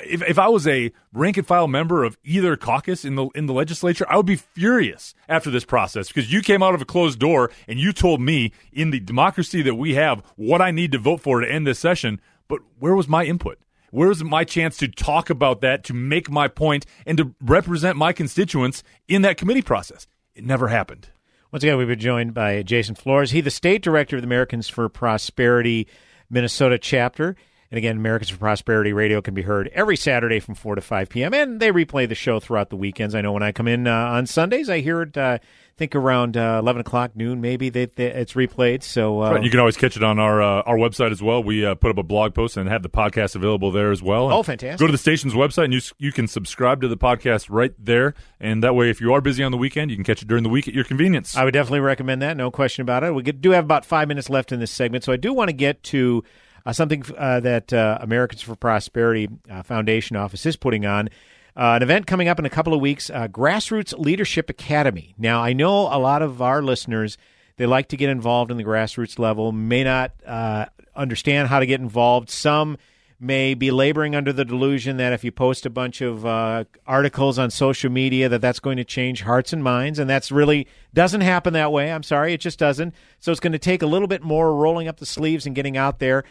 [0.04, 3.46] if, if I was a rank and file member of either caucus in the in
[3.46, 6.84] the legislature, I would be furious after this process because you came out of a
[6.84, 10.92] closed door and you told me in the democracy that we have what I need
[10.92, 12.20] to vote for to end this session.
[12.48, 13.58] But where was my input?
[13.90, 17.96] Where was my chance to talk about that, to make my point, and to represent
[17.96, 20.06] my constituents in that committee process?
[20.34, 21.08] It never happened.
[21.50, 23.32] Once again, we've been joined by Jason Flohrs.
[23.32, 25.88] He, the state director of the Americans for Prosperity
[26.28, 27.36] Minnesota chapter.
[27.70, 31.08] And again, Americans for Prosperity Radio can be heard every Saturday from 4 to 5
[31.10, 31.34] p.m.
[31.34, 33.14] And they replay the show throughout the weekends.
[33.14, 35.94] I know when I come in uh, on Sundays, I hear it, uh, I think
[35.94, 38.82] around uh, 11 o'clock noon, maybe they, they, it's replayed.
[38.82, 41.42] So uh, Right, you can always catch it on our uh, our website as well.
[41.42, 44.32] We uh, put up a blog post and have the podcast available there as well.
[44.32, 44.80] Oh, fantastic.
[44.80, 48.14] Go to the station's website and you you can subscribe to the podcast right there.
[48.40, 50.42] And that way, if you are busy on the weekend, you can catch it during
[50.42, 51.36] the week at your convenience.
[51.36, 52.36] I would definitely recommend that.
[52.36, 53.14] No question about it.
[53.14, 55.54] We do have about five minutes left in this segment, so I do want to
[55.54, 56.24] get to
[56.72, 61.08] something uh, that uh, Americans for Prosperity uh, Foundation office is putting on.
[61.56, 65.14] Uh, an event coming up in a couple of weeks, uh, Grassroots Leadership Academy.
[65.18, 67.18] Now, I know a lot of our listeners
[67.58, 71.66] they like to get involved in the grassroots level, may not uh, understand how to
[71.66, 72.30] get involved.
[72.30, 72.78] Some
[73.20, 77.38] may be laboring under the delusion that if you post a bunch of uh, articles
[77.38, 81.22] on social media that that's going to change hearts and minds and that's really doesn't
[81.22, 84.06] happen that way i'm sorry it just doesn't so it's going to take a little
[84.06, 86.22] bit more rolling up the sleeves and getting out there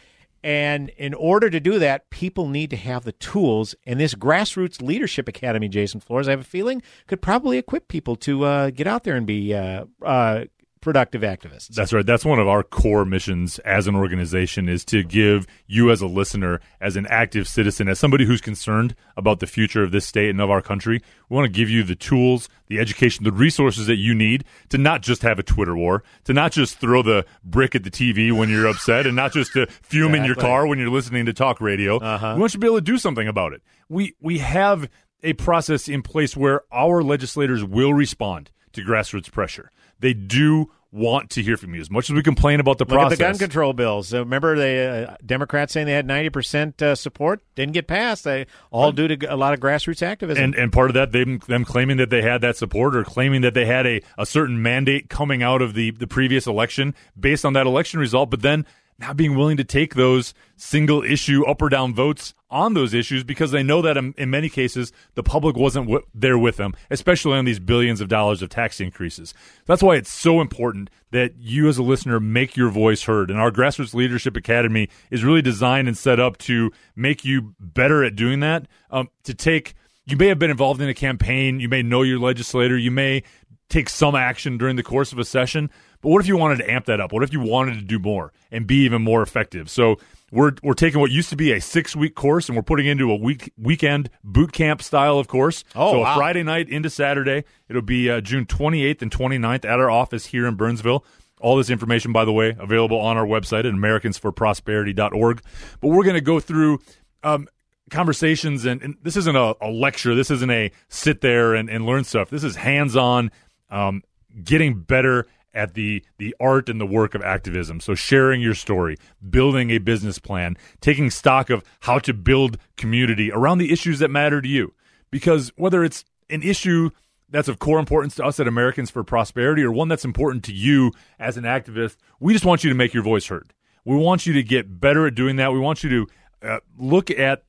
[0.44, 3.76] And in order to do that, people need to have the tools.
[3.86, 8.16] And this Grassroots Leadership Academy, Jason Flohrs, I have a feeling, could probably equip people
[8.18, 10.46] to uh, get out there and be uh, uh,
[10.82, 11.70] productive activists.
[11.70, 12.06] That's right.
[12.06, 16.08] That's one of our core missions as an organization is to give you as a
[16.08, 20.30] listener, as an active citizen, as somebody who's concerned about the future of this state
[20.30, 23.88] and of our country, we want to give you the tools, the education, the resources
[23.88, 27.26] that you need to not just have a Twitter war, to not just throw the
[27.44, 30.20] brick at the TV when you're upset and not just to fume exactly.
[30.20, 31.98] in your car when you're listening to talk radio.
[31.98, 32.34] Uh-huh.
[32.36, 33.62] We want you to be able to do something about it.
[33.90, 34.90] We we have
[35.24, 39.72] a process in place where our legislators will respond to grassroots pressure.
[40.00, 42.94] They do want to hear from you as much as we complain about the Look
[42.94, 43.18] process.
[43.18, 44.14] The gun control bills.
[44.14, 48.24] Remember the uh, Democrats saying they had ninety percent uh, support didn't get passed.
[48.24, 50.44] They all due to a lot of grassroots activism.
[50.44, 53.42] And and part of that, them them claiming that they had that support or claiming
[53.42, 57.46] that they had a, a certain mandate coming out of the the previous election based
[57.46, 58.66] on that election result, but then
[59.00, 63.24] not being willing to take those single issue up or down votes on those issues
[63.24, 66.74] because they know that in, in many cases the public wasn't w- there with them,
[66.90, 69.34] especially on these billions of dollars of tax increases.
[69.66, 73.30] That's why it's so important that you as a listener make your voice heard.
[73.30, 78.04] And our Grassroots Leadership Academy is really designed and set up to make you better
[78.04, 78.68] at doing that.
[78.90, 82.20] Um, to take, you may have been involved in a campaign, you may know your
[82.20, 83.24] legislator, you may
[83.70, 85.70] take some action during the course of a session
[86.02, 87.12] but what if you wanted to amp that up?
[87.12, 89.70] What if you wanted to do more and be even more effective?
[89.70, 89.98] So
[90.32, 93.12] we're we're taking what used to be a six week course and we're putting into
[93.12, 95.64] a week weekend boot camp style of course.
[95.76, 96.16] Oh, so wow.
[96.16, 97.46] Friday night into Saturday.
[97.70, 101.06] It'll be uh, June 28th and 29th at our office here in Burnsville.
[101.40, 105.42] All this information, by the way, available on our website at AmericansForProsperity.org.
[105.80, 106.80] But we're going to go through
[107.22, 107.48] um,
[107.92, 110.16] conversations, and, and, this isn't a, a, lecture.
[110.16, 112.32] This isn't a sit there and, and learn stuff.
[112.32, 113.32] This is hands on,
[113.70, 114.02] um,
[114.44, 117.80] getting better at the the art and the work of activism.
[117.80, 118.98] So sharing your story,
[119.30, 124.10] building a business plan, taking stock of how to build community around the issues that
[124.10, 124.74] matter to you.
[125.10, 126.90] Because whether it's an issue
[127.30, 130.54] that's of core importance to us at Americans for Prosperity or one that's important to
[130.54, 133.54] you as an activist, we just want you to make your voice heard.
[133.84, 135.52] We want you to get better at doing that.
[135.52, 137.44] We want you to uh, look at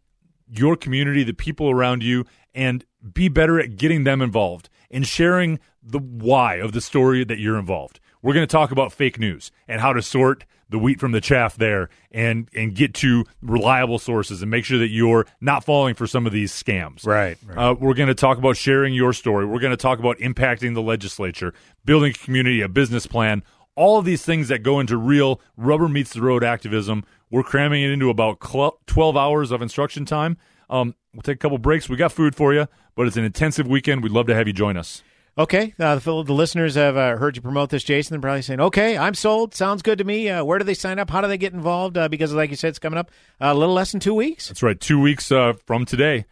[0.49, 5.59] your community, the people around you, and be better at getting them involved and sharing
[5.89, 8.01] the why of the story that you're involved.
[8.23, 11.21] We're going to talk about fake news and how to sort the wheat from the
[11.21, 15.95] chaff there and and get to reliable sources and make sure that you're not falling
[15.95, 17.07] for some of these scams.
[17.07, 17.39] Right.
[17.47, 17.59] right.
[17.59, 19.47] Uh, we're going to talk about sharing your story.
[19.47, 23.43] We're going to talk about impacting the legislature, building a community, a business plan,
[23.79, 27.05] all of these things that go into real rubber meets the road activism.
[27.31, 30.37] We're cramming it into about 12 hours of instruction time.
[30.69, 31.89] Um, we'll take a couple breaks.
[31.89, 34.03] We got food for you, but it's an intensive weekend.
[34.03, 35.05] We'd love to have you join us.
[35.39, 38.13] Okay, uh, the, the, listeners have uh, heard you promote this, Jason.
[38.13, 39.55] They're probably saying, "Okay, I'm sold.
[39.55, 41.11] Sounds good to me." Uh, where do they sign up?
[41.11, 41.97] How do they get involved?
[41.97, 44.49] Uh, because, like you said, it's coming up uh, a little less than two weeks.
[44.49, 46.25] That's right, two weeks uh, from today.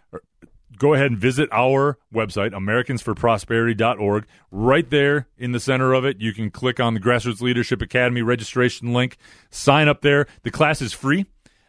[0.77, 4.27] Go ahead and visit our website, AmericansForProsperity.org.
[4.51, 8.23] Right there in the center of it, you can click on the Grassroots Leadership Academy
[8.23, 9.19] registration link.
[9.51, 10.27] Sign up there.
[10.43, 11.27] The class is free,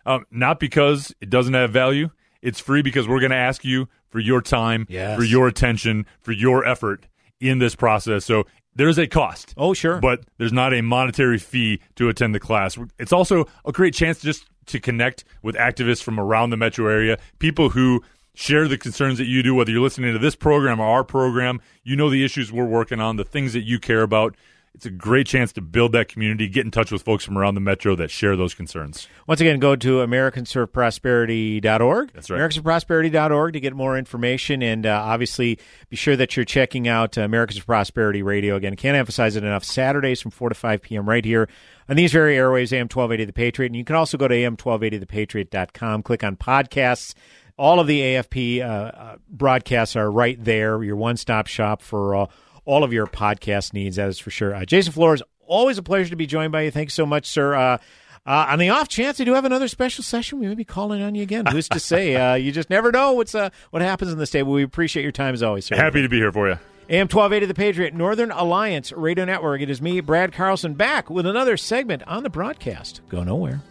[0.07, 2.09] um, not because it doesn't have value.
[2.41, 5.15] It's free because we're going to ask you for your time, yes.
[5.15, 7.05] for your attention, for your effort
[7.39, 8.25] in this process.
[8.25, 8.45] So
[8.75, 9.53] there's a cost.
[9.57, 9.99] Oh, sure.
[9.99, 12.77] But there's not a monetary fee to attend the class.
[12.99, 17.17] It's also a great chance just to connect with activists from around the metro area,
[17.39, 20.85] people who share the concerns that you do, whether you're listening to this program or
[20.85, 21.59] our program.
[21.83, 24.35] You know the issues we're working on, the things that you care about
[24.77, 27.55] it's a great chance to build that community, get in touch with folks from around
[27.55, 29.07] the metro that share those concerns.
[29.25, 32.13] Once again, go to AmericansForProsperity.org.
[32.13, 32.39] That's right.
[32.39, 34.61] AmericansForProsperity.org to get more information.
[34.61, 35.57] And uh, obviously,
[35.89, 38.55] be sure that you're checking out uh, Americans for Prosperity Radio.
[38.55, 39.63] Again, can't emphasize it enough.
[39.63, 41.09] Saturdays from 4 to 5 p.m.
[41.09, 41.49] right here
[41.89, 43.69] on these very airways, AM 1280 The Patriot.
[43.69, 47.15] And you can also go to AM1280ThePatriot.com, click on podcasts.
[47.57, 52.15] All of the AFP uh, uh, broadcasts are right there, your one stop shop for
[52.15, 52.27] uh,
[52.67, 53.95] all of your podcast needs.
[53.95, 54.53] That is for sure.
[54.53, 56.71] Uh, Jason Flohrs, always a pleasure to be joined by you.
[56.71, 57.55] Thanks so much, sir.
[57.55, 57.77] Uh,
[58.25, 61.01] uh, on the off chance we do have another special session, we may be calling
[61.01, 61.45] on you again.
[61.45, 62.13] Who's to say?
[62.15, 64.41] Uh, you just never know what's uh, what happens in the state.
[64.43, 65.77] But we appreciate your time as always, sir.
[65.77, 66.59] Happy to be here for you.
[66.89, 69.61] AM 1280 The Patriot, Northern Alliance Radio Network.
[69.61, 73.01] It is me, Brad Carlson, back with another segment on the broadcast.
[73.09, 73.61] Go nowhere.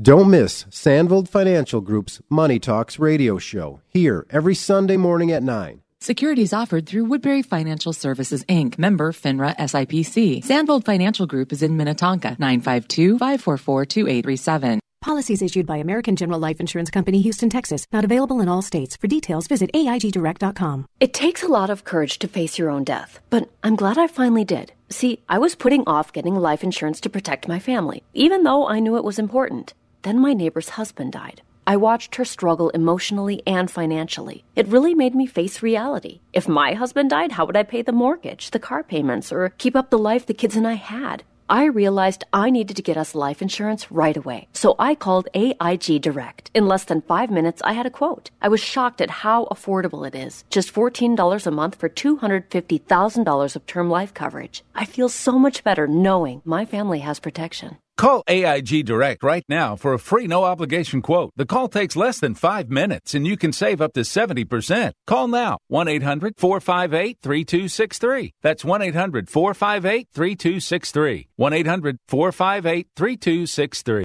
[0.00, 5.82] Don't miss Sandvold Financial Group's Money Talks radio show here every Sunday morning at 9.
[6.00, 10.42] Securities offered through Woodbury Financial Services Inc., member FINRA SIPC.
[10.42, 14.80] Sandvold Financial Group is in Minnetonka, 952 544 2837.
[15.02, 17.86] Policies issued by American General Life Insurance Company, Houston, Texas.
[17.92, 18.96] Not available in all states.
[18.96, 20.86] For details, visit AIGDirect.com.
[21.00, 24.06] It takes a lot of courage to face your own death, but I'm glad I
[24.06, 24.72] finally did.
[24.88, 28.80] See, I was putting off getting life insurance to protect my family, even though I
[28.80, 29.74] knew it was important.
[30.02, 31.42] Then my neighbor's husband died.
[31.66, 34.44] I watched her struggle emotionally and financially.
[34.56, 36.20] It really made me face reality.
[36.32, 39.76] If my husband died, how would I pay the mortgage, the car payments, or keep
[39.76, 41.22] up the life the kids and I had?
[41.50, 44.46] I realized I needed to get us life insurance right away.
[44.52, 46.48] So I called AIG Direct.
[46.54, 48.30] In less than five minutes, I had a quote.
[48.40, 50.44] I was shocked at how affordable it is.
[50.48, 54.62] Just $14 a month for $250,000 of term life coverage.
[54.76, 57.78] I feel so much better knowing my family has protection.
[58.00, 61.32] Call AIG Direct right now for a free no obligation quote.
[61.36, 64.92] The call takes less than five minutes and you can save up to 70%.
[65.06, 68.32] Call now 1 800 458 3263.
[68.40, 71.28] That's 1 800 458 3263.
[71.36, 74.04] 1 800 458 3263.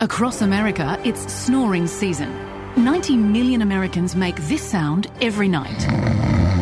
[0.00, 2.30] Across America, it's snoring season.
[2.76, 5.86] 90 million Americans make this sound every night.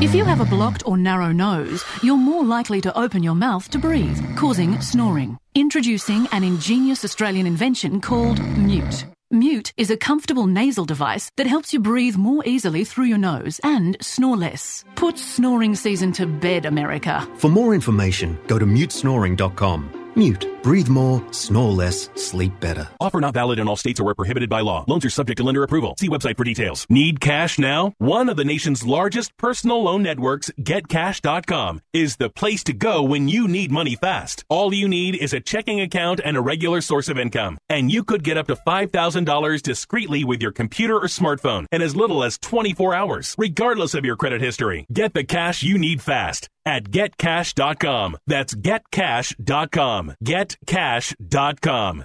[0.03, 3.69] If you have a blocked or narrow nose, you're more likely to open your mouth
[3.69, 5.37] to breathe, causing snoring.
[5.57, 9.07] Introducing an ingenious Australian invention called Mute.
[9.31, 13.59] Mute is a comfortable nasal device that helps you breathe more easily through your nose
[13.65, 14.85] and snore less.
[14.97, 17.27] Put snoring season to bed, America.
[17.37, 20.06] For more information, go to mutesnoring.com.
[20.17, 20.47] Mute.
[20.63, 22.89] Breathe more, snore less, sleep better.
[23.01, 24.85] Offer not valid in all states or where prohibited by law.
[24.89, 25.95] Loans are subject to lender approval.
[26.01, 26.87] See website for details.
[26.89, 27.93] Need cash now?
[27.99, 33.29] One of the nation's largest personal loan networks, GetCash.com, is the place to go when
[33.29, 34.45] you need money fast.
[34.49, 37.59] All you need is a checking account and a regular source of income.
[37.69, 41.95] And you could get up to $5,000 discreetly with your computer or smartphone in as
[41.95, 44.87] little as 24 hours, regardless of your credit history.
[44.93, 48.19] Get the cash you need fast at getcash.com.
[48.27, 50.15] That's getcash.com.
[50.23, 52.05] Getcash.com.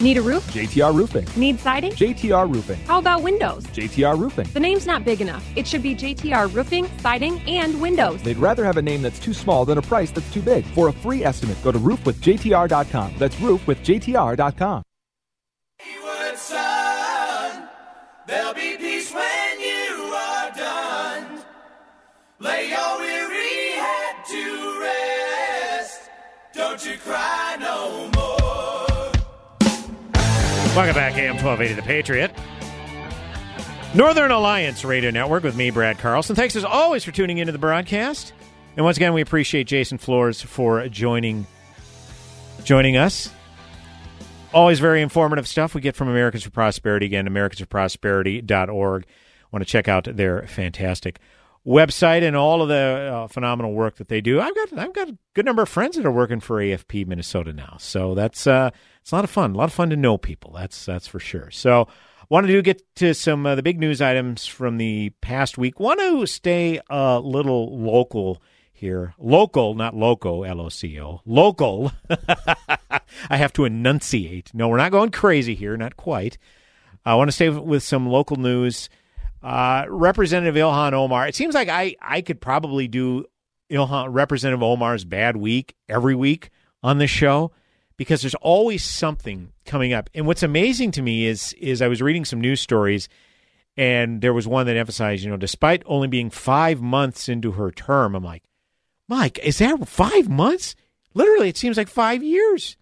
[0.00, 0.42] Need a roof?
[0.52, 1.26] JTR Roofing.
[1.36, 1.92] Need siding?
[1.92, 2.80] JTR Roofing.
[2.84, 3.64] How about windows?
[3.68, 4.46] JTR Roofing.
[4.52, 5.44] The name's not big enough.
[5.56, 8.20] It should be JTR Roofing, Siding, and Windows.
[8.22, 10.66] They'd rather have a name that's too small than a price that's too big.
[10.66, 13.14] For a free estimate, go to roofwithjtr.com.
[13.18, 14.82] That's roofwithjtr.com.
[16.36, 17.68] Son,
[18.26, 21.38] there'll be peace when you are done.
[22.40, 26.10] Lay your weary head to rest.
[26.52, 28.13] Don't you cry no more.
[30.74, 32.32] Welcome back, AM 1280 The Patriot.
[33.94, 36.34] Northern Alliance Radio Network with me, Brad Carlson.
[36.34, 38.32] Thanks as always for tuning into the broadcast.
[38.76, 41.46] And once again, we appreciate Jason Flohrs for joining
[42.64, 43.30] joining us.
[44.52, 47.06] Always very informative stuff we get from Americans for Prosperity.
[47.06, 49.06] Again, americansforprosperity.org.
[49.52, 51.20] Want to check out their fantastic
[51.64, 54.40] website and all of the uh, phenomenal work that they do.
[54.40, 57.52] I've got I've got a good number of friends that are working for AFP Minnesota
[57.52, 58.70] now, so that's uh,
[59.04, 59.52] it's a lot of fun.
[59.52, 60.52] A lot of fun to know people.
[60.52, 61.50] That's that's for sure.
[61.50, 61.88] So,
[62.30, 65.78] wanted to get to some uh, the big news items from the past week.
[65.78, 68.40] Want to stay a little local
[68.72, 71.92] here, local, not loco, L O C O, local.
[73.28, 74.54] I have to enunciate.
[74.54, 76.38] No, we're not going crazy here, not quite.
[77.04, 78.88] I want to stay with some local news.
[79.42, 81.28] Uh, Representative Ilhan Omar.
[81.28, 83.26] It seems like I, I could probably do
[83.70, 86.48] Ilhan, Representative Omar's bad week every week
[86.82, 87.52] on this show
[87.96, 90.10] because there's always something coming up.
[90.14, 93.08] And what's amazing to me is is I was reading some news stories
[93.76, 97.70] and there was one that emphasized, you know, despite only being five months into her
[97.70, 98.44] term, I'm like,
[99.08, 100.74] Mike, is that five months?
[101.12, 102.76] Literally, it seems like five years.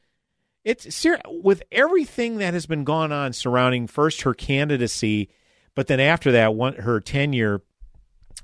[0.64, 5.28] It's ser- with everything that has been gone on surrounding first her candidacy
[5.74, 7.62] but then after that, one, her tenure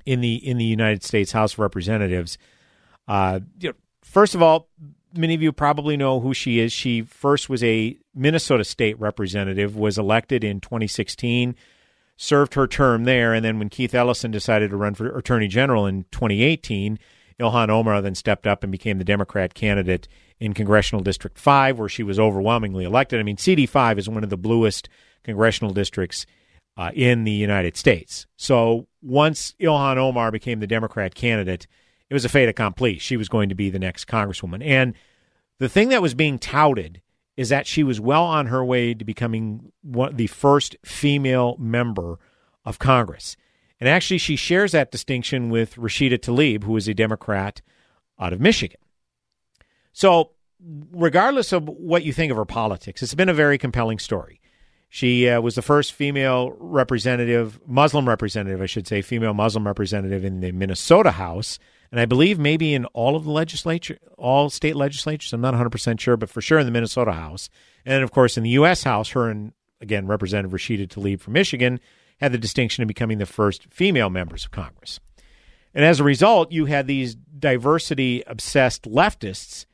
[0.05, 2.37] in the in the United States House of Representatives.
[3.07, 4.69] Uh, you know, first of all,
[5.13, 6.71] many of you probably know who she is.
[6.71, 11.55] She first was a Minnesota state representative, was elected in 2016,
[12.17, 15.85] served her term there, and then when Keith Ellison decided to run for Attorney General
[15.85, 16.99] in 2018,
[17.39, 20.07] Ilhan Omar then stepped up and became the Democrat candidate
[20.39, 23.19] in Congressional District 5, where she was overwhelmingly elected.
[23.19, 24.89] I mean, CD5 is one of the bluest
[25.23, 26.25] congressional districts
[26.77, 28.25] uh, in the United States.
[28.37, 31.67] So once Ilhan Omar became the Democrat candidate,
[32.09, 32.97] it was a fait accompli.
[32.97, 34.65] She was going to be the next congresswoman.
[34.65, 34.95] And
[35.59, 37.01] the thing that was being touted
[37.37, 42.19] is that she was well on her way to becoming one, the first female member
[42.65, 43.37] of Congress.
[43.79, 47.61] And actually, she shares that distinction with Rashida Tlaib, who is a Democrat
[48.19, 48.79] out of Michigan.
[49.93, 50.31] So,
[50.91, 54.41] regardless of what you think of her politics, it's been a very compelling story.
[54.89, 60.25] She uh, was the first female representative, Muslim representative, I should say, female Muslim representative
[60.25, 61.59] in the Minnesota House
[61.91, 65.33] and I believe maybe in all of the legislature, all state legislatures.
[65.33, 67.49] I'm not 100 percent sure, but for sure in the Minnesota House,
[67.85, 68.83] and of course in the U.S.
[68.83, 71.79] House, her and again Representative Rashida Tlaib from Michigan
[72.19, 74.99] had the distinction of becoming the first female members of Congress.
[75.73, 79.65] And as a result, you had these diversity obsessed leftists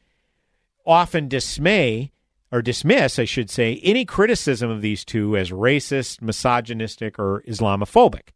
[0.85, 2.11] often dismay
[2.51, 8.29] or dismiss, I should say, any criticism of these two as racist, misogynistic, or Islamophobic.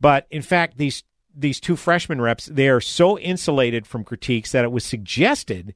[0.00, 1.04] But in fact, these
[1.38, 5.74] these two freshman reps, they are so insulated from critiques that it was suggested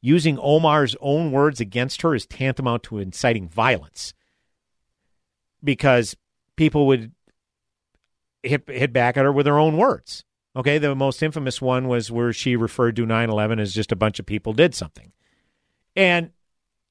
[0.00, 4.14] using Omar's own words against her is tantamount to inciting violence
[5.64, 6.16] because
[6.56, 7.12] people would
[8.42, 10.24] hit, hit back at her with her own words.
[10.54, 13.96] Okay, the most infamous one was where she referred to 9 11 as just a
[13.96, 15.12] bunch of people did something.
[15.96, 16.30] And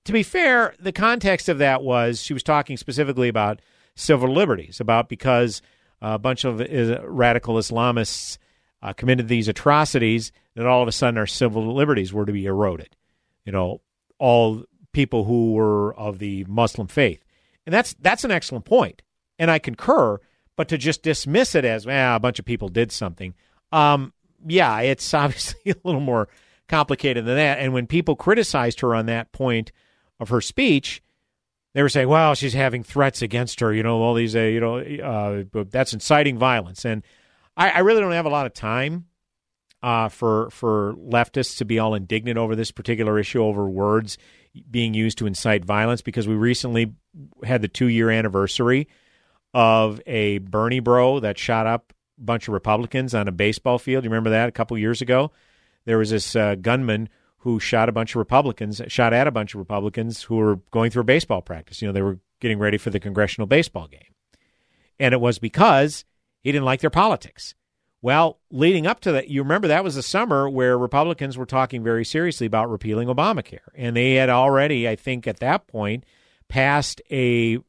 [0.05, 3.61] to be fair, the context of that was she was talking specifically about
[3.95, 5.61] civil liberties, about because
[6.02, 8.38] a bunch of radical Islamists
[8.82, 12.45] uh, committed these atrocities, that all of a sudden our civil liberties were to be
[12.45, 12.95] eroded.
[13.45, 13.82] You know,
[14.20, 17.24] all people who were of the Muslim faith,
[17.66, 19.02] and that's that's an excellent point,
[19.39, 20.20] and I concur.
[20.56, 23.36] But to just dismiss it as well, a bunch of people did something,
[23.72, 24.12] um,
[24.45, 26.28] yeah, it's obviously a little more
[26.68, 27.60] complicated than that.
[27.60, 29.72] And when people criticized her on that point
[30.20, 31.02] of her speech,
[31.78, 34.59] they were saying, "Well, she's having threats against her." You know, all these, uh, you
[34.59, 36.86] know, uh, that's inciting violence.
[36.86, 37.03] And
[37.55, 39.05] I, I, really don't have a lot of time
[39.84, 44.17] uh, for for leftists to be all indignant over this particular issue over words
[44.71, 46.95] being used to incite violence because we recently
[47.43, 48.88] had the two year anniversary
[49.53, 54.03] of a Bernie bro that shot up a bunch of Republicans on a baseball field.
[54.03, 55.32] You remember that a couple years ago?
[55.86, 57.09] There was this uh, gunman
[57.39, 60.91] who shot a bunch of Republicans, shot at a bunch of Republicans who were going
[60.91, 61.81] through a baseball practice.
[61.81, 64.13] You know, they were getting ready for the congressional baseball game.
[64.99, 66.05] And it was because
[66.41, 67.55] he didn't like their politics.
[68.01, 71.83] Well, leading up to that, you remember that was the summer where Republicans were talking
[71.83, 73.59] very seriously about repealing Obamacare.
[73.75, 76.03] And they had already, I think, at that point,
[76.47, 77.59] passed a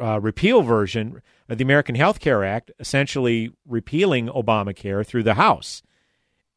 [0.00, 5.82] uh, repeal version of the American Health Care Act, essentially repealing Obamacare through the House.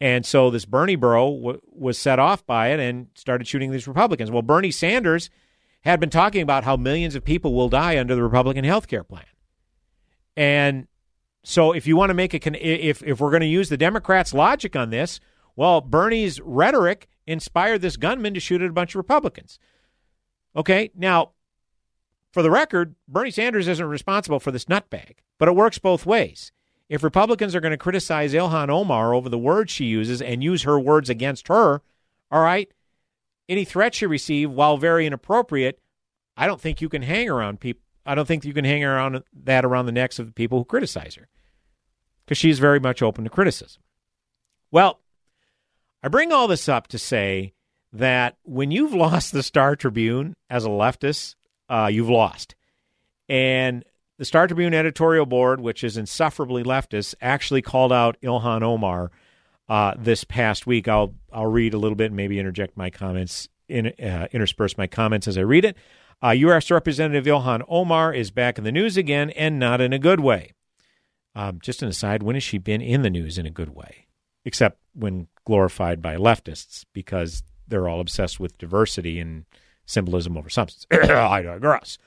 [0.06, 3.88] And so this Bernie bro w- was set off by it and started shooting these
[3.88, 4.30] Republicans.
[4.30, 5.32] Well, Bernie Sanders
[5.82, 9.04] had been talking about how millions of people will die under the Republican health care
[9.04, 9.26] plan.
[10.38, 10.86] And
[11.44, 13.78] so if you want to make a con- if if we're going to use the
[13.78, 15.20] Democrats' logic on this,
[15.56, 19.58] well, Bernie's rhetoric inspired this gunman to shoot at a bunch of Republicans.
[20.56, 21.32] Okay, now
[22.32, 26.52] for the record, Bernie Sanders isn't responsible for this nutbag, but it works both ways.
[26.88, 30.64] If Republicans are going to criticize Ilhan Omar over the words she uses and use
[30.64, 31.82] her words against her,
[32.32, 32.72] all right,
[33.50, 35.80] any threat she receive, while very inappropriate,
[36.38, 37.82] I don't think you can hang around people.
[38.06, 40.66] I don't think you can hang around that around the necks of the people who
[40.66, 41.28] criticize her
[42.24, 43.82] because she's very much open to criticism.
[44.72, 45.00] Well,
[46.04, 47.54] I bring all this up to say
[47.94, 51.36] that when you've lost the Star Tribune as a leftist,
[51.70, 52.56] uh, you've lost.
[53.28, 53.84] And
[54.18, 59.12] the Star Tribune editorial board, which is insufferably leftist, actually called out Ilhan Omar
[59.68, 60.88] uh, this past week.
[60.88, 64.88] I'll I'll read a little bit and maybe interject my comments, in, uh, intersperse my
[64.88, 65.76] comments as I read it.
[66.24, 66.72] Uh, U.S.
[66.72, 70.52] Representative Ilhan Omar is back in the news again, and not in a good way.
[71.36, 74.08] Um, just an aside, when has she been in the news in a good way?
[74.46, 79.46] Except when glorified by leftists, because they're all obsessed with diversity and
[79.86, 80.88] symbolism over substance.
[80.92, 81.98] I digress.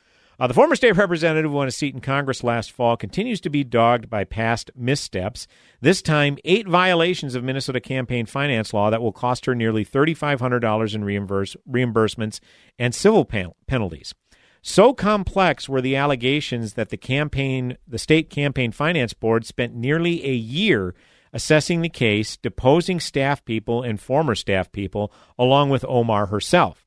[0.41, 3.51] Uh, the former state representative who won a seat in Congress last fall continues to
[3.51, 5.49] be dogged by past missteps.
[5.81, 10.95] This time, eight violations of Minnesota campaign finance law that will cost her nearly $3,500
[10.95, 12.39] in reimburse, reimbursements
[12.79, 14.15] and civil pen- penalties.
[14.63, 20.25] So complex were the allegations that the campaign, the state campaign finance board, spent nearly
[20.25, 20.95] a year
[21.33, 26.87] assessing the case, deposing staff people and former staff people, along with Omar herself.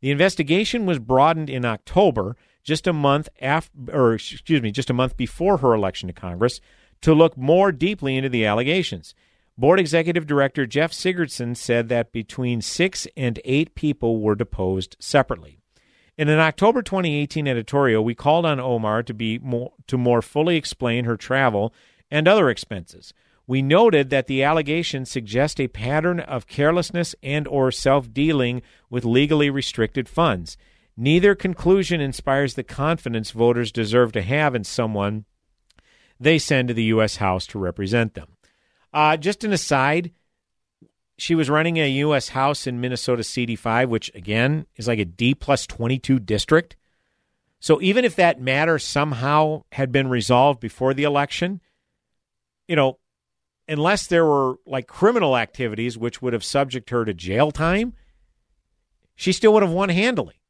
[0.00, 2.36] The investigation was broadened in October
[2.66, 6.60] just a month after, or excuse me, just a month before her election to Congress
[7.00, 9.14] to look more deeply into the allegations.
[9.56, 15.58] Board Executive Director Jeff Sigurdson said that between six and eight people were deposed separately.
[16.18, 20.56] In an October 2018 editorial, we called on Omar to be more, to more fully
[20.56, 21.72] explain her travel
[22.10, 23.14] and other expenses.
[23.46, 29.50] We noted that the allegations suggest a pattern of carelessness and or self-dealing with legally
[29.50, 30.56] restricted funds.
[30.96, 35.26] Neither conclusion inspires the confidence voters deserve to have in someone
[36.18, 37.16] they send to the U.S.
[37.16, 38.28] House to represent them.
[38.92, 40.12] Uh, just an aside,
[41.18, 42.30] she was running a U.S.
[42.30, 46.76] House in Minnesota CD5, which again is like a D plus 22 district.
[47.60, 51.60] So even if that matter somehow had been resolved before the election,
[52.68, 52.98] you know,
[53.68, 57.94] unless there were like criminal activities which would have subject her to jail time,
[59.14, 60.40] she still would have won handily.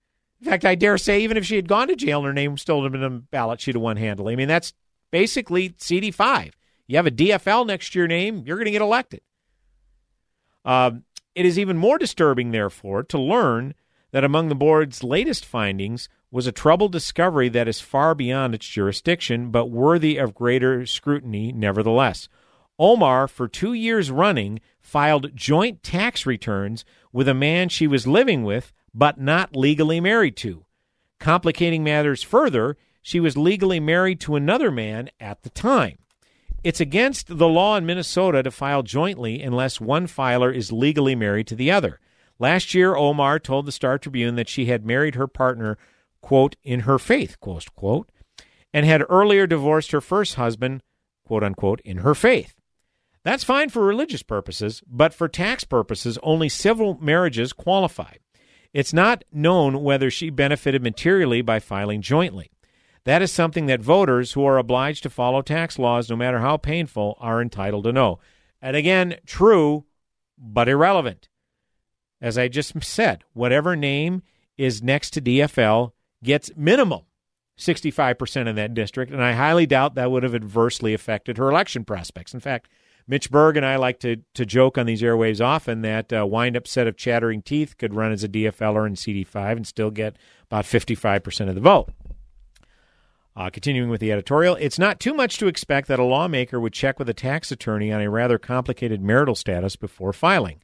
[0.40, 2.58] In fact, I dare say even if she had gone to jail and her name
[2.58, 4.32] still would have been on the ballot, she'd have won handily.
[4.32, 4.74] I mean, that's
[5.10, 6.52] basically CD5.
[6.86, 9.22] You have a DFL next to your name, you're going to get elected.
[10.64, 13.74] Um, it is even more disturbing, therefore, to learn
[14.12, 18.66] that among the board's latest findings was a troubled discovery that is far beyond its
[18.66, 22.28] jurisdiction, but worthy of greater scrutiny nevertheless.
[22.78, 28.44] Omar, for two years running, filed joint tax returns with a man she was living
[28.44, 30.64] with but not legally married to.
[31.20, 35.98] Complicating matters further, she was legally married to another man at the time.
[36.64, 41.46] It's against the law in Minnesota to file jointly unless one filer is legally married
[41.48, 42.00] to the other.
[42.38, 45.78] Last year, Omar told the Star Tribune that she had married her partner,
[46.20, 48.10] quote, in her faith, quote, quote,
[48.72, 50.82] and had earlier divorced her first husband,
[51.24, 52.55] quote unquote, in her faith.
[53.26, 58.12] That's fine for religious purposes, but for tax purposes, only civil marriages qualify.
[58.72, 62.52] It's not known whether she benefited materially by filing jointly.
[63.02, 66.56] That is something that voters who are obliged to follow tax laws, no matter how
[66.56, 68.20] painful, are entitled to know.
[68.62, 69.86] And again, true,
[70.38, 71.28] but irrelevant.
[72.20, 74.22] As I just said, whatever name
[74.56, 75.90] is next to DFL
[76.22, 77.00] gets minimum
[77.58, 81.84] 65% in that district, and I highly doubt that would have adversely affected her election
[81.84, 82.32] prospects.
[82.32, 82.68] In fact,
[83.08, 86.56] Mitch Berg and I like to, to joke on these airwaves often that a wind
[86.56, 90.16] up set of chattering teeth could run as a DFLer in CD5 and still get
[90.50, 91.90] about 55% of the vote.
[93.36, 96.72] Uh, continuing with the editorial, it's not too much to expect that a lawmaker would
[96.72, 100.60] check with a tax attorney on a rather complicated marital status before filing.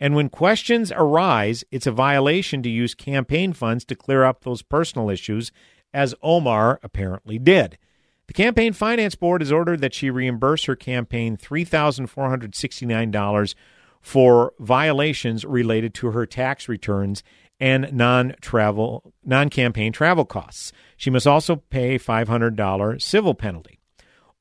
[0.00, 4.62] And when questions arise, it's a violation to use campaign funds to clear up those
[4.62, 5.52] personal issues,
[5.92, 7.78] as Omar apparently did.
[8.26, 13.54] The Campaign Finance Board has ordered that she reimburse her campaign $3,469
[14.00, 17.22] for violations related to her tax returns
[17.60, 20.72] and non-travel non-campaign travel costs.
[20.96, 23.78] She must also pay $500 civil penalty.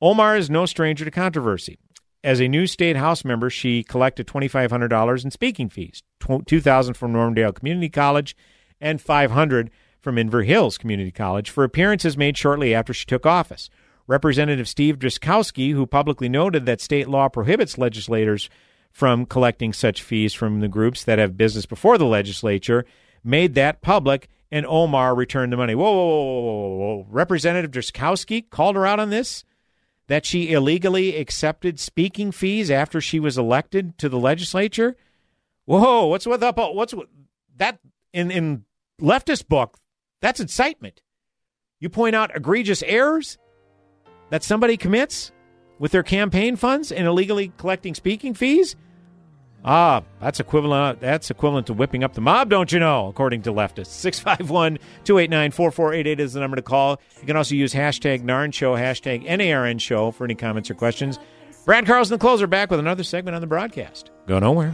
[0.02, 1.78] Omar is no stranger to controversy.
[2.24, 6.04] As a new state house member, she collected $2500 in speaking fees,
[6.46, 8.36] 2000 from Normandale Community College
[8.80, 9.70] and 500
[10.04, 13.70] from Inver Hills Community College for appearances made shortly after she took office.
[14.06, 18.50] Representative Steve Drazkowski, who publicly noted that state law prohibits legislators
[18.92, 22.86] from collecting such fees from the groups that have business before the legislature,
[23.24, 25.74] made that public, and Omar returned the money.
[25.74, 27.08] Whoa, whoa, whoa, whoa, whoa.
[27.10, 29.46] Representative Drazkowski called her out on this
[30.08, 34.98] that she illegally accepted speaking fees after she was elected to the legislature.
[35.66, 36.58] Whoa, what's with up?
[36.58, 37.08] What's with,
[37.56, 37.80] that
[38.12, 38.66] in in
[39.02, 39.78] leftist book?
[40.24, 41.04] That's incitement.
[41.82, 43.38] You point out egregious errors
[44.30, 45.34] that somebody commits
[45.80, 48.78] with their campaign funds and illegally collecting speaking fees.
[49.66, 51.02] Ah, that's equivalent.
[51.02, 53.10] That's equivalent to whipping up the mob, don't you know?
[53.10, 57.02] According to leftists, 651-289-4488 is the number to call.
[57.20, 61.20] You can also use hashtag Narn Show, hashtag NARN Show for any comments or questions.
[61.66, 64.10] Brad Carlson, the closer, back with another segment on the broadcast.
[64.26, 64.74] Go nowhere.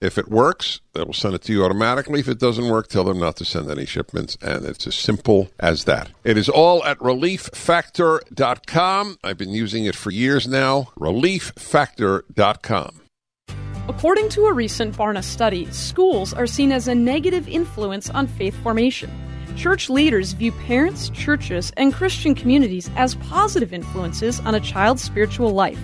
[0.00, 2.20] If it works, they will send it to you automatically.
[2.20, 4.38] If it doesn't work, tell them not to send any shipments.
[4.40, 6.10] And it's as simple as that.
[6.24, 9.18] It is all at relieffactor.com.
[9.22, 10.88] I've been using it for years now.
[10.98, 13.00] Relieffactor.com.
[13.88, 18.56] According to a recent Barna study, schools are seen as a negative influence on faith
[18.62, 19.10] formation.
[19.56, 25.50] Church leaders view parents, churches, and Christian communities as positive influences on a child's spiritual
[25.50, 25.78] life.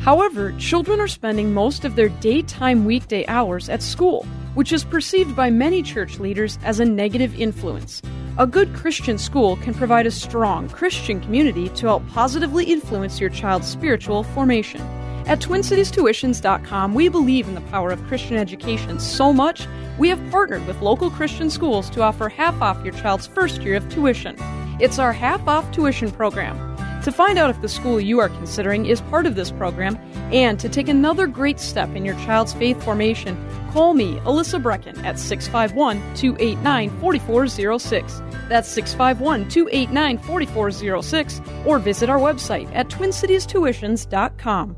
[0.00, 4.24] However, children are spending most of their daytime weekday hours at school,
[4.54, 8.02] which is perceived by many church leaders as a negative influence.
[8.38, 13.30] A good Christian school can provide a strong Christian community to help positively influence your
[13.30, 14.80] child's spiritual formation.
[15.26, 19.66] At TwinCitiesTuitions.com, we believe in the power of Christian education so much,
[19.98, 23.74] we have partnered with local Christian schools to offer half off your child's first year
[23.74, 24.36] of tuition.
[24.80, 26.67] It's our half off tuition program.
[27.08, 29.96] To find out if the school you are considering is part of this program
[30.30, 33.34] and to take another great step in your child's faith formation,
[33.72, 38.22] call me, Alyssa Brecken, at 651 289 4406.
[38.50, 44.76] That's 651 289 4406, or visit our website at twincitiestuitions.com.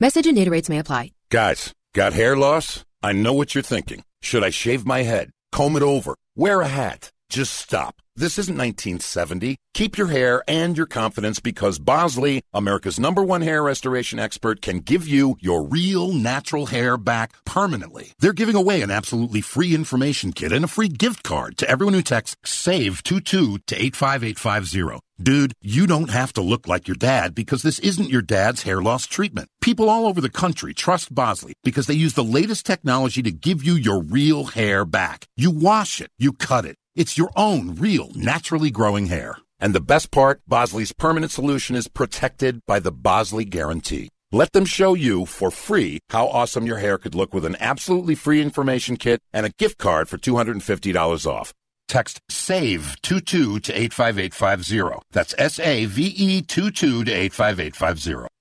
[0.00, 1.12] Message and data rates may apply.
[1.28, 2.86] Guys, got hair loss?
[3.02, 4.02] I know what you're thinking.
[4.22, 5.30] Should I shave my head?
[5.50, 6.14] Comb it over?
[6.36, 7.12] Wear a hat?
[7.28, 8.01] Just stop.
[8.14, 9.56] This isn't 1970.
[9.72, 14.80] Keep your hair and your confidence because Bosley, America's number one hair restoration expert, can
[14.80, 18.12] give you your real natural hair back permanently.
[18.18, 21.94] They're giving away an absolutely free information kit and a free gift card to everyone
[21.94, 25.00] who texts SAVE22 to 85850.
[25.22, 28.82] Dude, you don't have to look like your dad because this isn't your dad's hair
[28.82, 29.48] loss treatment.
[29.62, 33.64] People all over the country trust Bosley because they use the latest technology to give
[33.64, 35.26] you your real hair back.
[35.34, 36.76] You wash it, you cut it.
[36.94, 39.38] It's your own real, naturally growing hair.
[39.58, 44.10] And the best part, Bosley's permanent solution is protected by the Bosley Guarantee.
[44.30, 48.14] Let them show you for free how awesome your hair could look with an absolutely
[48.14, 51.54] free information kit and a gift card for $250 off.
[51.88, 55.02] Text SAVE22 to 85850.
[55.12, 58.31] That's S A V E 22 to 85850.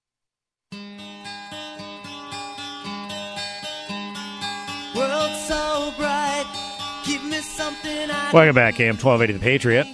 [8.33, 9.87] Welcome back, AM 1280 The Patriot.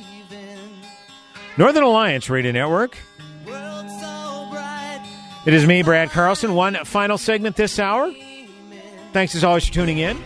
[1.57, 2.97] Northern Alliance Radio Network.
[5.45, 6.53] It is me, Brad Carlson.
[6.53, 8.13] One final segment this hour.
[9.11, 10.18] Thanks as always for tuning in.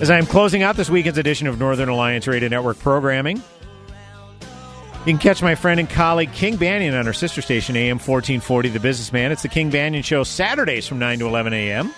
[0.00, 5.04] As I am closing out this weekend's edition of Northern Alliance Radio Network programming, you
[5.04, 8.80] can catch my friend and colleague King Banaian on our sister station, AM 1440, The
[8.80, 9.32] Businessman.
[9.32, 11.92] It's the King Banaian Show, Saturdays from 9 to 11 a.m.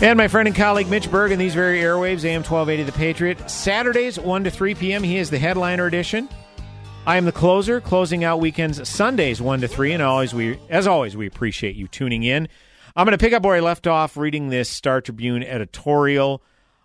[0.00, 3.50] And my friend and colleague Mitch Berg in these very airwaves, AM 1280 The Patriot.
[3.50, 5.02] Saturdays, 1 to 3 p.m.
[5.02, 6.28] He is the headliner edition.
[7.04, 9.94] I am the closer, closing out weekends Sundays 1 to 3.
[9.94, 12.46] And always we, as always, we appreciate you tuning in.
[12.94, 16.44] I'm going to pick up where I left off reading this Star Tribune editorial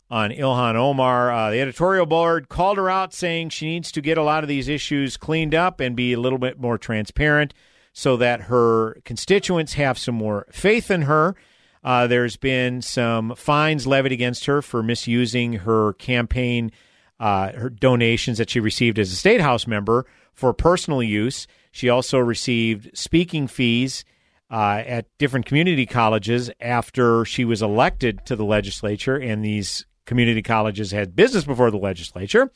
[0.10, 1.32] on Ilhan Omar.
[1.32, 4.48] Uh, the editorial board called her out saying she needs to get a lot of
[4.48, 7.54] these issues cleaned up and be a little bit more transparent
[7.94, 11.36] so that her constituents have some more faith in her.
[11.84, 16.72] Uh, there's been some fines levied against her for misusing her campaign,
[17.20, 21.46] uh, her donations that she received as a state house member for personal use.
[21.72, 24.06] She also received speaking fees
[24.50, 30.42] uh, at different community colleges after she was elected to the legislature, and these community
[30.42, 32.52] colleges had business before the legislature.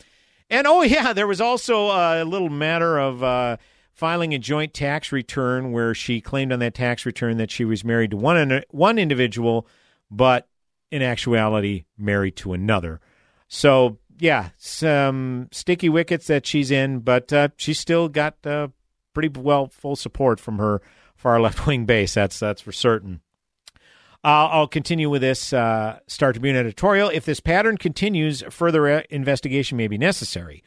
[0.50, 3.58] And oh, yeah, there was also a little matter of uh,
[3.98, 7.84] filing a joint tax return where she claimed on that tax return that she was
[7.84, 9.68] married to one one individual,
[10.12, 10.48] but
[10.92, 13.02] in actuality married to another.
[13.48, 18.68] So yeah, some sticky wickets that she's in, but uh, she's still got uh,
[19.14, 20.80] pretty well full support from her
[21.16, 22.14] far left wing base.
[22.14, 23.22] That's that's for certain.
[24.24, 27.10] I'll continue with this uh, Star Tribune editorial.
[27.10, 30.64] If this pattern continues, further uh, investigation may be necessary.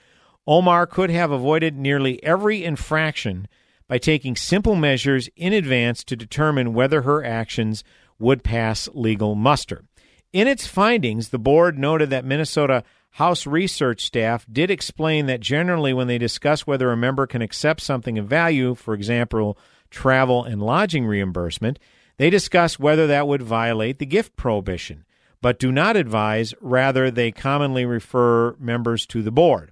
[0.50, 3.46] Omar could have avoided nearly every infraction
[3.86, 7.84] by taking simple measures in advance to determine whether her actions
[8.18, 9.84] would pass legal muster.
[10.32, 15.92] In its findings, the board noted that Minnesota House research staff did explain that generally,
[15.92, 19.56] when they discuss whether a member can accept something of value, for example,
[19.88, 21.78] travel and lodging reimbursement,
[22.16, 25.04] they discuss whether that would violate the gift prohibition,
[25.40, 29.70] but do not advise, rather, they commonly refer members to the board.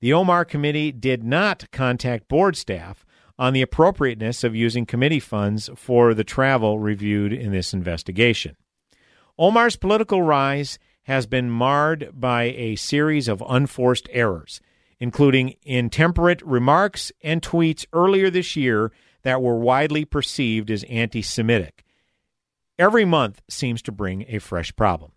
[0.00, 3.04] The Omar Committee did not contact board staff
[3.38, 8.56] on the appropriateness of using committee funds for the travel reviewed in this investigation.
[9.38, 14.60] Omar's political rise has been marred by a series of unforced errors,
[14.98, 18.92] including intemperate remarks and tweets earlier this year
[19.22, 21.84] that were widely perceived as anti Semitic.
[22.78, 25.12] Every month seems to bring a fresh problem.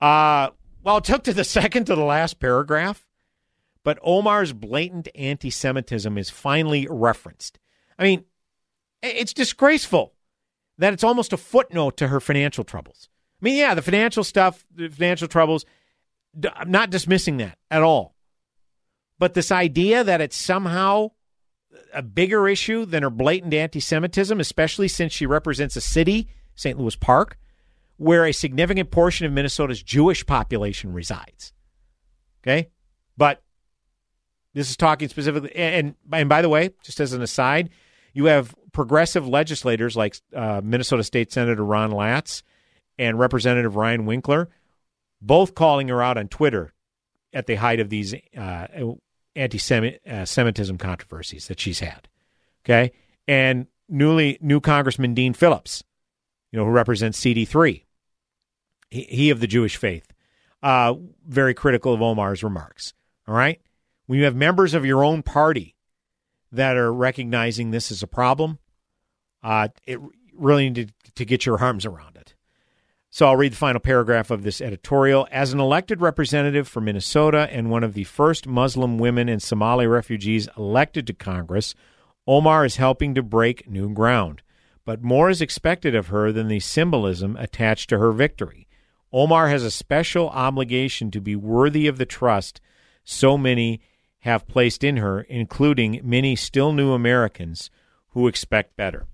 [0.00, 0.50] Uh,
[0.82, 3.07] well, it took to the second to the last paragraph,
[3.84, 7.58] but Omar's blatant anti Semitism is finally referenced.
[7.98, 8.24] I mean,
[9.02, 10.14] it's disgraceful
[10.78, 13.08] that it's almost a footnote to her financial troubles.
[13.40, 15.64] I mean, yeah, the financial stuff, the financial troubles,
[16.54, 18.14] I'm not dismissing that at all.
[19.18, 21.10] But this idea that it's somehow
[21.92, 26.78] a bigger issue than her blatant anti Semitism, especially since she represents a city, St.
[26.78, 27.38] Louis Park,
[27.96, 31.52] where a significant portion of Minnesota's Jewish population resides.
[32.42, 32.70] Okay?
[33.16, 33.42] But
[34.58, 37.70] this is talking specifically, and, and by the way, just as an aside,
[38.12, 42.42] you have progressive legislators like uh, Minnesota State Senator Ron Latz
[42.98, 44.48] and Representative Ryan Winkler,
[45.22, 46.72] both calling her out on Twitter
[47.32, 48.66] at the height of these uh,
[49.36, 52.08] anti-Semitism uh, controversies that she's had.
[52.64, 52.90] Okay,
[53.28, 55.84] and newly new Congressman Dean Phillips,
[56.50, 57.84] you know, who represents CD3,
[58.90, 60.12] he, he of the Jewish faith,
[60.64, 60.94] uh,
[61.24, 62.92] very critical of Omar's remarks.
[63.28, 63.60] All right,
[64.08, 65.76] when you have members of your own party
[66.50, 68.58] that are recognizing this as a problem,
[69.42, 70.00] uh, it
[70.34, 72.34] really need to, to get your arms around it.
[73.10, 75.28] So I'll read the final paragraph of this editorial.
[75.30, 79.86] As an elected representative for Minnesota and one of the first Muslim women and Somali
[79.86, 81.74] refugees elected to Congress,
[82.26, 84.40] Omar is helping to break new ground.
[84.86, 88.68] But more is expected of her than the symbolism attached to her victory.
[89.12, 92.62] Omar has a special obligation to be worthy of the trust
[93.04, 93.82] so many
[94.20, 97.70] have placed in her, including many still new Americans
[98.10, 99.06] who expect better.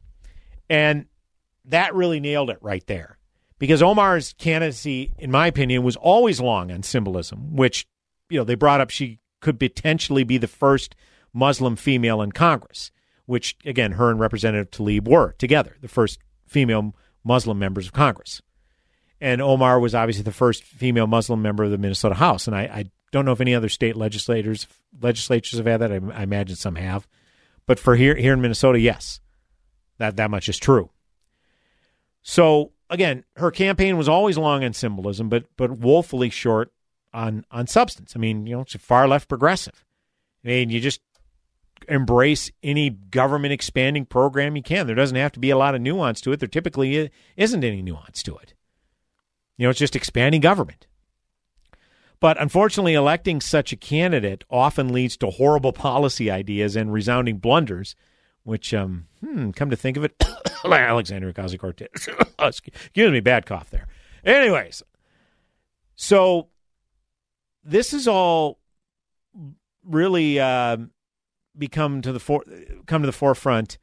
[0.68, 1.06] And
[1.66, 3.18] that really nailed it right there.
[3.58, 7.86] Because Omar's candidacy, in my opinion, was always long on symbolism, which,
[8.28, 10.96] you know, they brought up she could potentially be the first
[11.32, 12.90] Muslim female in Congress,
[13.26, 18.42] which, again, her and Representative Tlaib were together, the first female Muslim members of Congress.
[19.20, 22.46] And Omar was obviously the first female Muslim member of the Minnesota House.
[22.46, 22.84] And I, I
[23.14, 24.66] don't know if any other state legislators
[25.00, 25.92] legislatures have had that.
[25.92, 27.06] I, I imagine some have.
[27.64, 29.20] But for here here in Minnesota, yes.
[29.98, 30.90] That that much is true.
[32.22, 36.72] So again, her campaign was always long on symbolism, but but woefully short
[37.12, 38.14] on on substance.
[38.16, 39.84] I mean, you know, a far left progressive.
[40.44, 41.00] I mean, you just
[41.88, 44.88] embrace any government expanding program you can.
[44.88, 46.40] There doesn't have to be a lot of nuance to it.
[46.40, 48.54] There typically isn't any nuance to it.
[49.56, 50.88] You know, it's just expanding government.
[52.24, 57.94] But unfortunately, electing such a candidate often leads to horrible policy ideas and resounding blunders
[58.44, 60.14] which, um, hmm, come to think of it,
[60.64, 62.08] Alexandria Ocasio Cortez.
[62.38, 63.88] Excuse me, bad cough there.
[64.24, 64.82] Anyways,
[65.96, 66.48] so
[67.62, 68.58] this is all
[69.84, 70.78] really uh,
[71.58, 72.44] become to the for-
[72.86, 73.76] come to the forefront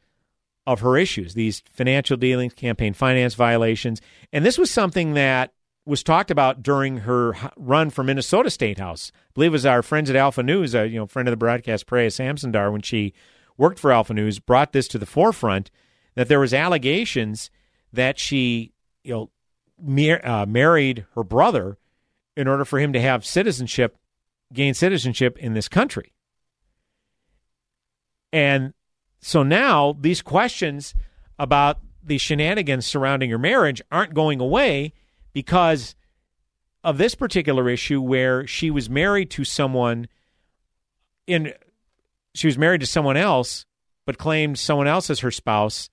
[0.65, 1.35] of her issues.
[1.35, 4.01] These financial dealings, campaign finance violations,
[4.33, 5.53] and this was something that
[5.85, 9.11] was talked about during her run for Minnesota State House.
[9.15, 11.37] I believe it was our friends at Alpha News, a you know, friend of the
[11.37, 13.13] broadcast, Preya Samsundar, when she
[13.57, 15.71] worked for Alpha News, brought this to the forefront
[16.15, 17.49] that there was allegations
[17.91, 18.73] that she,
[19.03, 19.29] you know,
[19.81, 21.77] mar- uh, married her brother
[22.37, 23.97] in order for him to have citizenship,
[24.53, 26.13] gain citizenship in this country.
[28.31, 28.73] And
[29.19, 30.93] so now these questions
[31.37, 34.93] about the shenanigans surrounding her marriage aren't going away
[35.33, 35.95] because
[36.83, 40.07] of this particular issue where she was married to someone
[41.27, 41.53] in
[42.33, 43.65] she was married to someone else,
[44.05, 45.89] but claimed someone else as her spouse,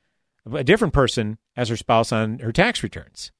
[0.53, 3.33] a different person as her spouse on her tax returns.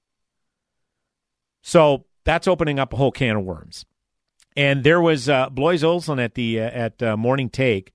[1.63, 3.87] So that's opening up a whole can of worms.
[4.57, 7.93] And there was uh, Blois Olson at the uh, at uh, Morning Take.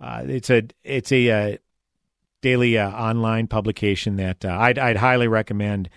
[0.00, 1.56] Uh, it's a it's a uh,
[2.40, 5.88] daily uh, online publication that uh, I'd, I'd highly recommend.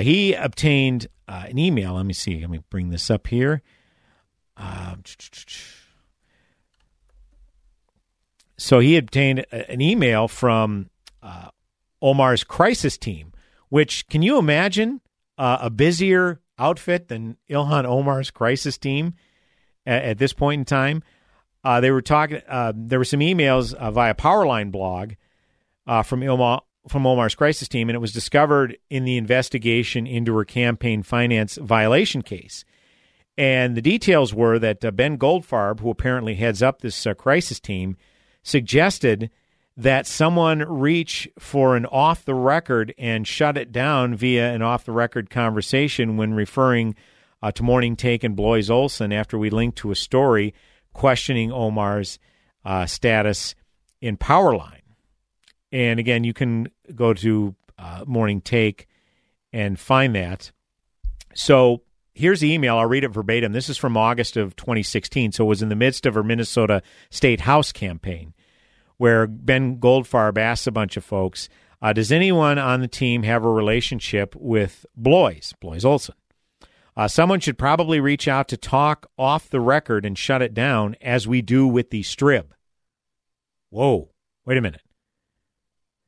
[0.00, 1.94] He obtained an email.
[1.94, 2.40] Let me see.
[2.40, 3.62] Let me bring this up here.
[8.62, 10.88] So he obtained an email from
[11.20, 11.48] uh,
[12.00, 13.32] Omar's crisis team,
[13.70, 15.00] which can you imagine
[15.36, 19.14] uh, a busier outfit than Ilhan Omar's crisis team
[19.84, 21.02] at, at this point in time?
[21.64, 22.40] Uh, they were talking.
[22.48, 25.14] Uh, there were some emails uh, via Powerline blog
[25.86, 30.34] uh, from Ilma, from Omar's crisis team, and it was discovered in the investigation into
[30.36, 32.64] her campaign finance violation case.
[33.38, 37.96] And the details were that Ben Goldfarb, who apparently heads up this crisis team,
[38.42, 39.30] suggested
[39.76, 44.84] that someone reach for an off the record and shut it down via an off
[44.84, 46.94] the record conversation when referring
[47.42, 50.54] uh, to Morning Take and Blois Olson after we linked to a story
[50.92, 52.18] questioning Omar's
[52.64, 53.54] uh, status
[54.00, 54.81] in Powerline.
[55.72, 58.86] And again, you can go to uh, Morning Take
[59.52, 60.52] and find that.
[61.34, 61.82] So
[62.14, 62.76] here's the email.
[62.76, 63.52] I'll read it verbatim.
[63.52, 65.32] This is from August of 2016.
[65.32, 68.34] So it was in the midst of her Minnesota State House campaign
[68.98, 71.48] where Ben Goldfarb asked a bunch of folks,
[71.80, 76.14] uh, does anyone on the team have a relationship with Blois, Blois Olson?
[76.96, 80.94] Uh, someone should probably reach out to talk off the record and shut it down
[81.00, 82.44] as we do with the strib.
[83.70, 84.10] Whoa,
[84.44, 84.82] wait a minute.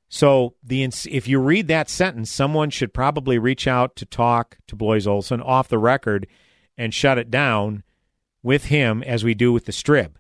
[0.08, 4.76] So the if you read that sentence, someone should probably reach out to talk to
[4.76, 6.26] Blois Olson off the record
[6.76, 7.82] and shut it down
[8.42, 10.12] with him as we do with the strib.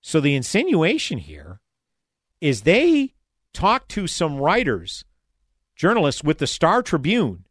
[0.00, 1.60] So the insinuation here
[2.40, 3.14] is they
[3.52, 5.04] talked to some writers,
[5.74, 7.46] journalists with the Star Tribune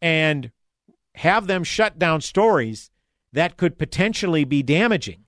[0.00, 0.50] and
[1.16, 2.90] have them shut down stories
[3.32, 5.24] that could potentially be damaging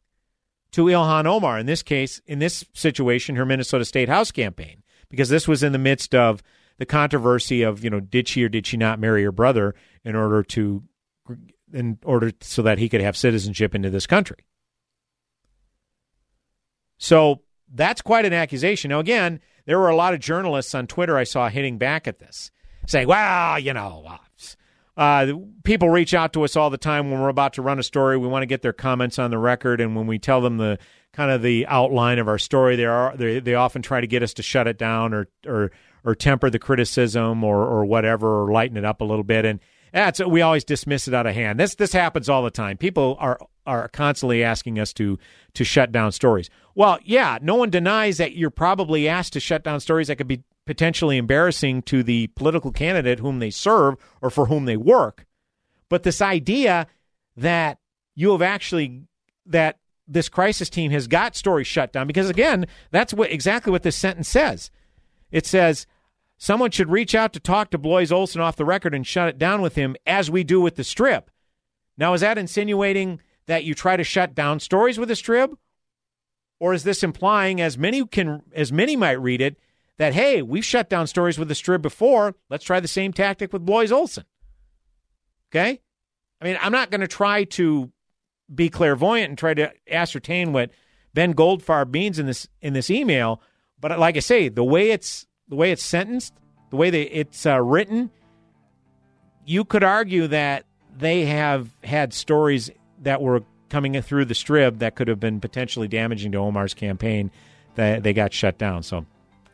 [0.72, 1.58] to Ilhan Omar.
[1.58, 5.72] In this case, in this situation, her Minnesota State House campaign, because this was in
[5.72, 6.42] the midst of
[6.78, 10.16] the controversy of, you know, did she or did she not marry her brother in
[10.16, 10.82] order to,
[11.72, 14.44] in order so that he could have citizenship into this country.
[16.98, 17.42] So
[17.72, 18.88] that's quite an accusation.
[18.88, 22.18] Now, again, there were a lot of journalists on Twitter I saw hitting back at
[22.18, 22.50] this,
[22.86, 24.18] saying, well, you know, uh,
[24.96, 25.32] uh,
[25.64, 28.16] people reach out to us all the time when we're about to run a story.
[28.18, 30.78] We want to get their comments on the record, and when we tell them the
[31.12, 34.22] kind of the outline of our story, they are they, they often try to get
[34.22, 35.70] us to shut it down or or
[36.04, 39.44] or temper the criticism or or whatever or lighten it up a little bit.
[39.44, 39.60] And
[39.92, 41.58] that's we always dismiss it out of hand.
[41.58, 42.76] This this happens all the time.
[42.76, 45.18] People are are constantly asking us to
[45.54, 46.50] to shut down stories.
[46.74, 50.28] Well, yeah, no one denies that you're probably asked to shut down stories that could
[50.28, 55.26] be potentially embarrassing to the political candidate whom they serve or for whom they work.
[55.88, 56.86] But this idea
[57.36, 57.78] that
[58.14, 59.02] you have actually
[59.46, 63.82] that this crisis team has got stories shut down because again, that's what exactly what
[63.82, 64.70] this sentence says.
[65.30, 65.86] It says
[66.38, 69.38] someone should reach out to talk to Blois Olson off the record and shut it
[69.38, 71.24] down with him as we do with the strib.
[71.96, 75.56] Now is that insinuating that you try to shut down stories with a strib?
[76.60, 79.58] Or is this implying as many can as many might read it
[79.98, 82.34] that, hey, we've shut down stories with the strib before.
[82.48, 84.24] Let's try the same tactic with Blois Olson.
[85.50, 85.80] Okay?
[86.40, 87.92] I mean, I'm not going to try to
[88.52, 90.70] be clairvoyant and try to ascertain what
[91.14, 93.40] Ben Goldfarb means in this in this email,
[93.80, 96.34] but like I say, the way it's the way it's sentenced,
[96.70, 98.10] the way they, it's uh, written,
[99.44, 100.64] you could argue that
[100.96, 102.70] they have had stories
[103.02, 107.30] that were coming through the strib that could have been potentially damaging to Omar's campaign
[107.74, 108.82] that they got shut down.
[108.82, 109.06] So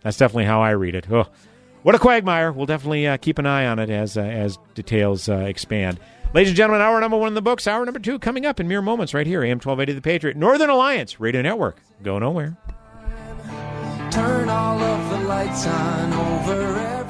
[0.03, 1.11] that's definitely how I read it.
[1.11, 1.26] Oh,
[1.82, 2.53] what a quagmire!
[2.53, 5.99] We'll definitely uh, keep an eye on it as uh, as details uh, expand.
[6.34, 7.66] Ladies and gentlemen, hour number one in the books.
[7.66, 9.42] Hour number two coming up in mere moments right here.
[9.42, 11.80] AM twelve eighty The Patriot, Northern Alliance Radio Network.
[12.03, 12.57] Go nowhere.
[14.11, 17.07] Turn all of the lights on over every.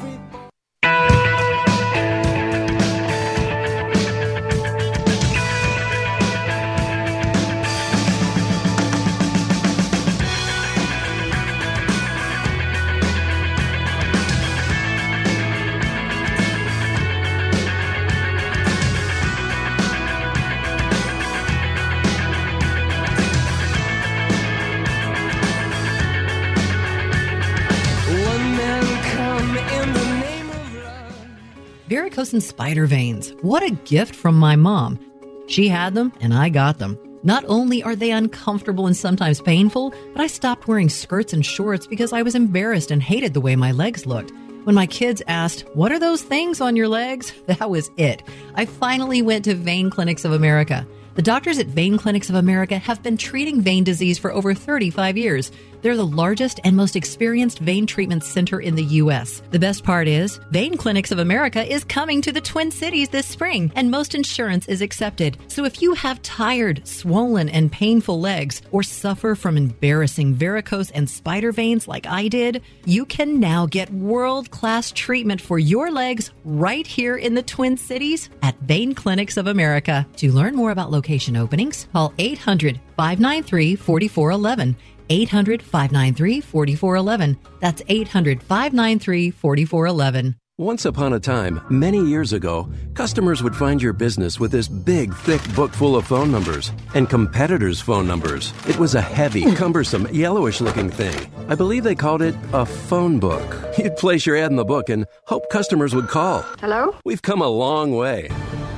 [31.88, 33.32] Varicose and spider veins.
[33.40, 34.98] What a gift from my mom.
[35.46, 36.98] She had them and I got them.
[37.22, 41.86] Not only are they uncomfortable and sometimes painful, but I stopped wearing skirts and shorts
[41.86, 44.32] because I was embarrassed and hated the way my legs looked.
[44.64, 47.32] When my kids asked, What are those things on your legs?
[47.46, 48.22] That was it.
[48.54, 50.86] I finally went to Vein Clinics of America.
[51.18, 55.18] The doctors at Vein Clinics of America have been treating vein disease for over 35
[55.18, 55.50] years.
[55.82, 59.42] They're the largest and most experienced vein treatment center in the U.S.
[59.50, 63.26] The best part is, Vein Clinics of America is coming to the Twin Cities this
[63.26, 65.38] spring, and most insurance is accepted.
[65.48, 71.08] So if you have tired, swollen, and painful legs, or suffer from embarrassing varicose and
[71.10, 76.30] spider veins like I did, you can now get world class treatment for your legs
[76.44, 80.06] right here in the Twin Cities at Vein Clinics of America.
[80.16, 84.76] To learn more about location openings, call 800 593 4411.
[85.10, 87.38] 800 593 4411.
[87.60, 90.36] That's 800 593 4411.
[90.60, 95.14] Once upon a time, many years ago, customers would find your business with this big,
[95.14, 98.52] thick book full of phone numbers and competitors' phone numbers.
[98.66, 99.54] It was a heavy, hmm.
[99.54, 101.14] cumbersome, yellowish looking thing.
[101.48, 103.56] I believe they called it a phone book.
[103.78, 106.42] You'd place your ad in the book and hope customers would call.
[106.58, 106.92] Hello?
[107.04, 108.28] We've come a long way.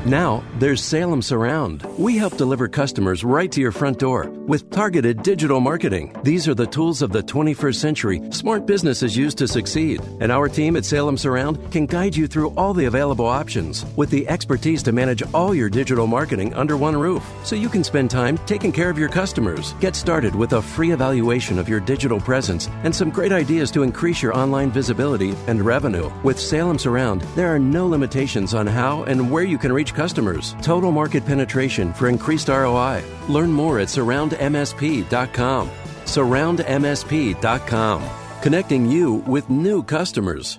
[0.07, 1.83] Now, there's Salem Surround.
[1.99, 6.17] We help deliver customers right to your front door with targeted digital marketing.
[6.23, 10.01] These are the tools of the 21st century smart businesses use to succeed.
[10.21, 14.11] And our team at Salem Surround can guide you through all the available options with
[14.11, 18.11] the expertise to manage all your digital marketing under one roof so you can spend
[18.11, 19.75] time taking care of your customers.
[19.81, 23.83] Get started with a free evaluation of your digital presence and some great ideas to
[23.83, 26.11] increase your online visibility and revenue.
[26.23, 30.57] With Salem Surround, there are no limitations on how and where you can reach customers.
[30.63, 33.03] Total market penetration for increased ROI.
[33.29, 35.71] Learn more at surroundmsp.com.
[36.05, 38.03] Surroundmsp.com.
[38.43, 40.59] Connecting you with new customers.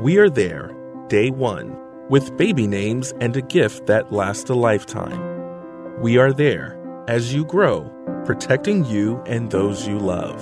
[0.00, 0.76] We are there,
[1.08, 1.76] day one,
[2.08, 6.00] with baby names and a gift that lasts a lifetime.
[6.00, 6.78] We are there
[7.08, 7.90] as you grow,
[8.24, 10.40] protecting you and those you love.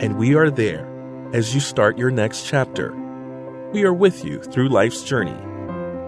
[0.00, 0.90] And we are there
[1.32, 2.92] as you start your next chapter.
[3.72, 5.38] We are with you through life's journey.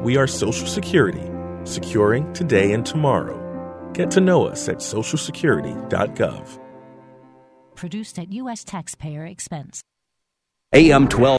[0.03, 1.31] We are Social Security,
[1.63, 3.93] securing today and tomorrow.
[3.93, 6.59] Get to know us at socialsecurity.gov.
[7.77, 8.65] Produced at U.S.
[8.65, 9.83] taxpayer expense.
[10.73, 11.39] AM 12.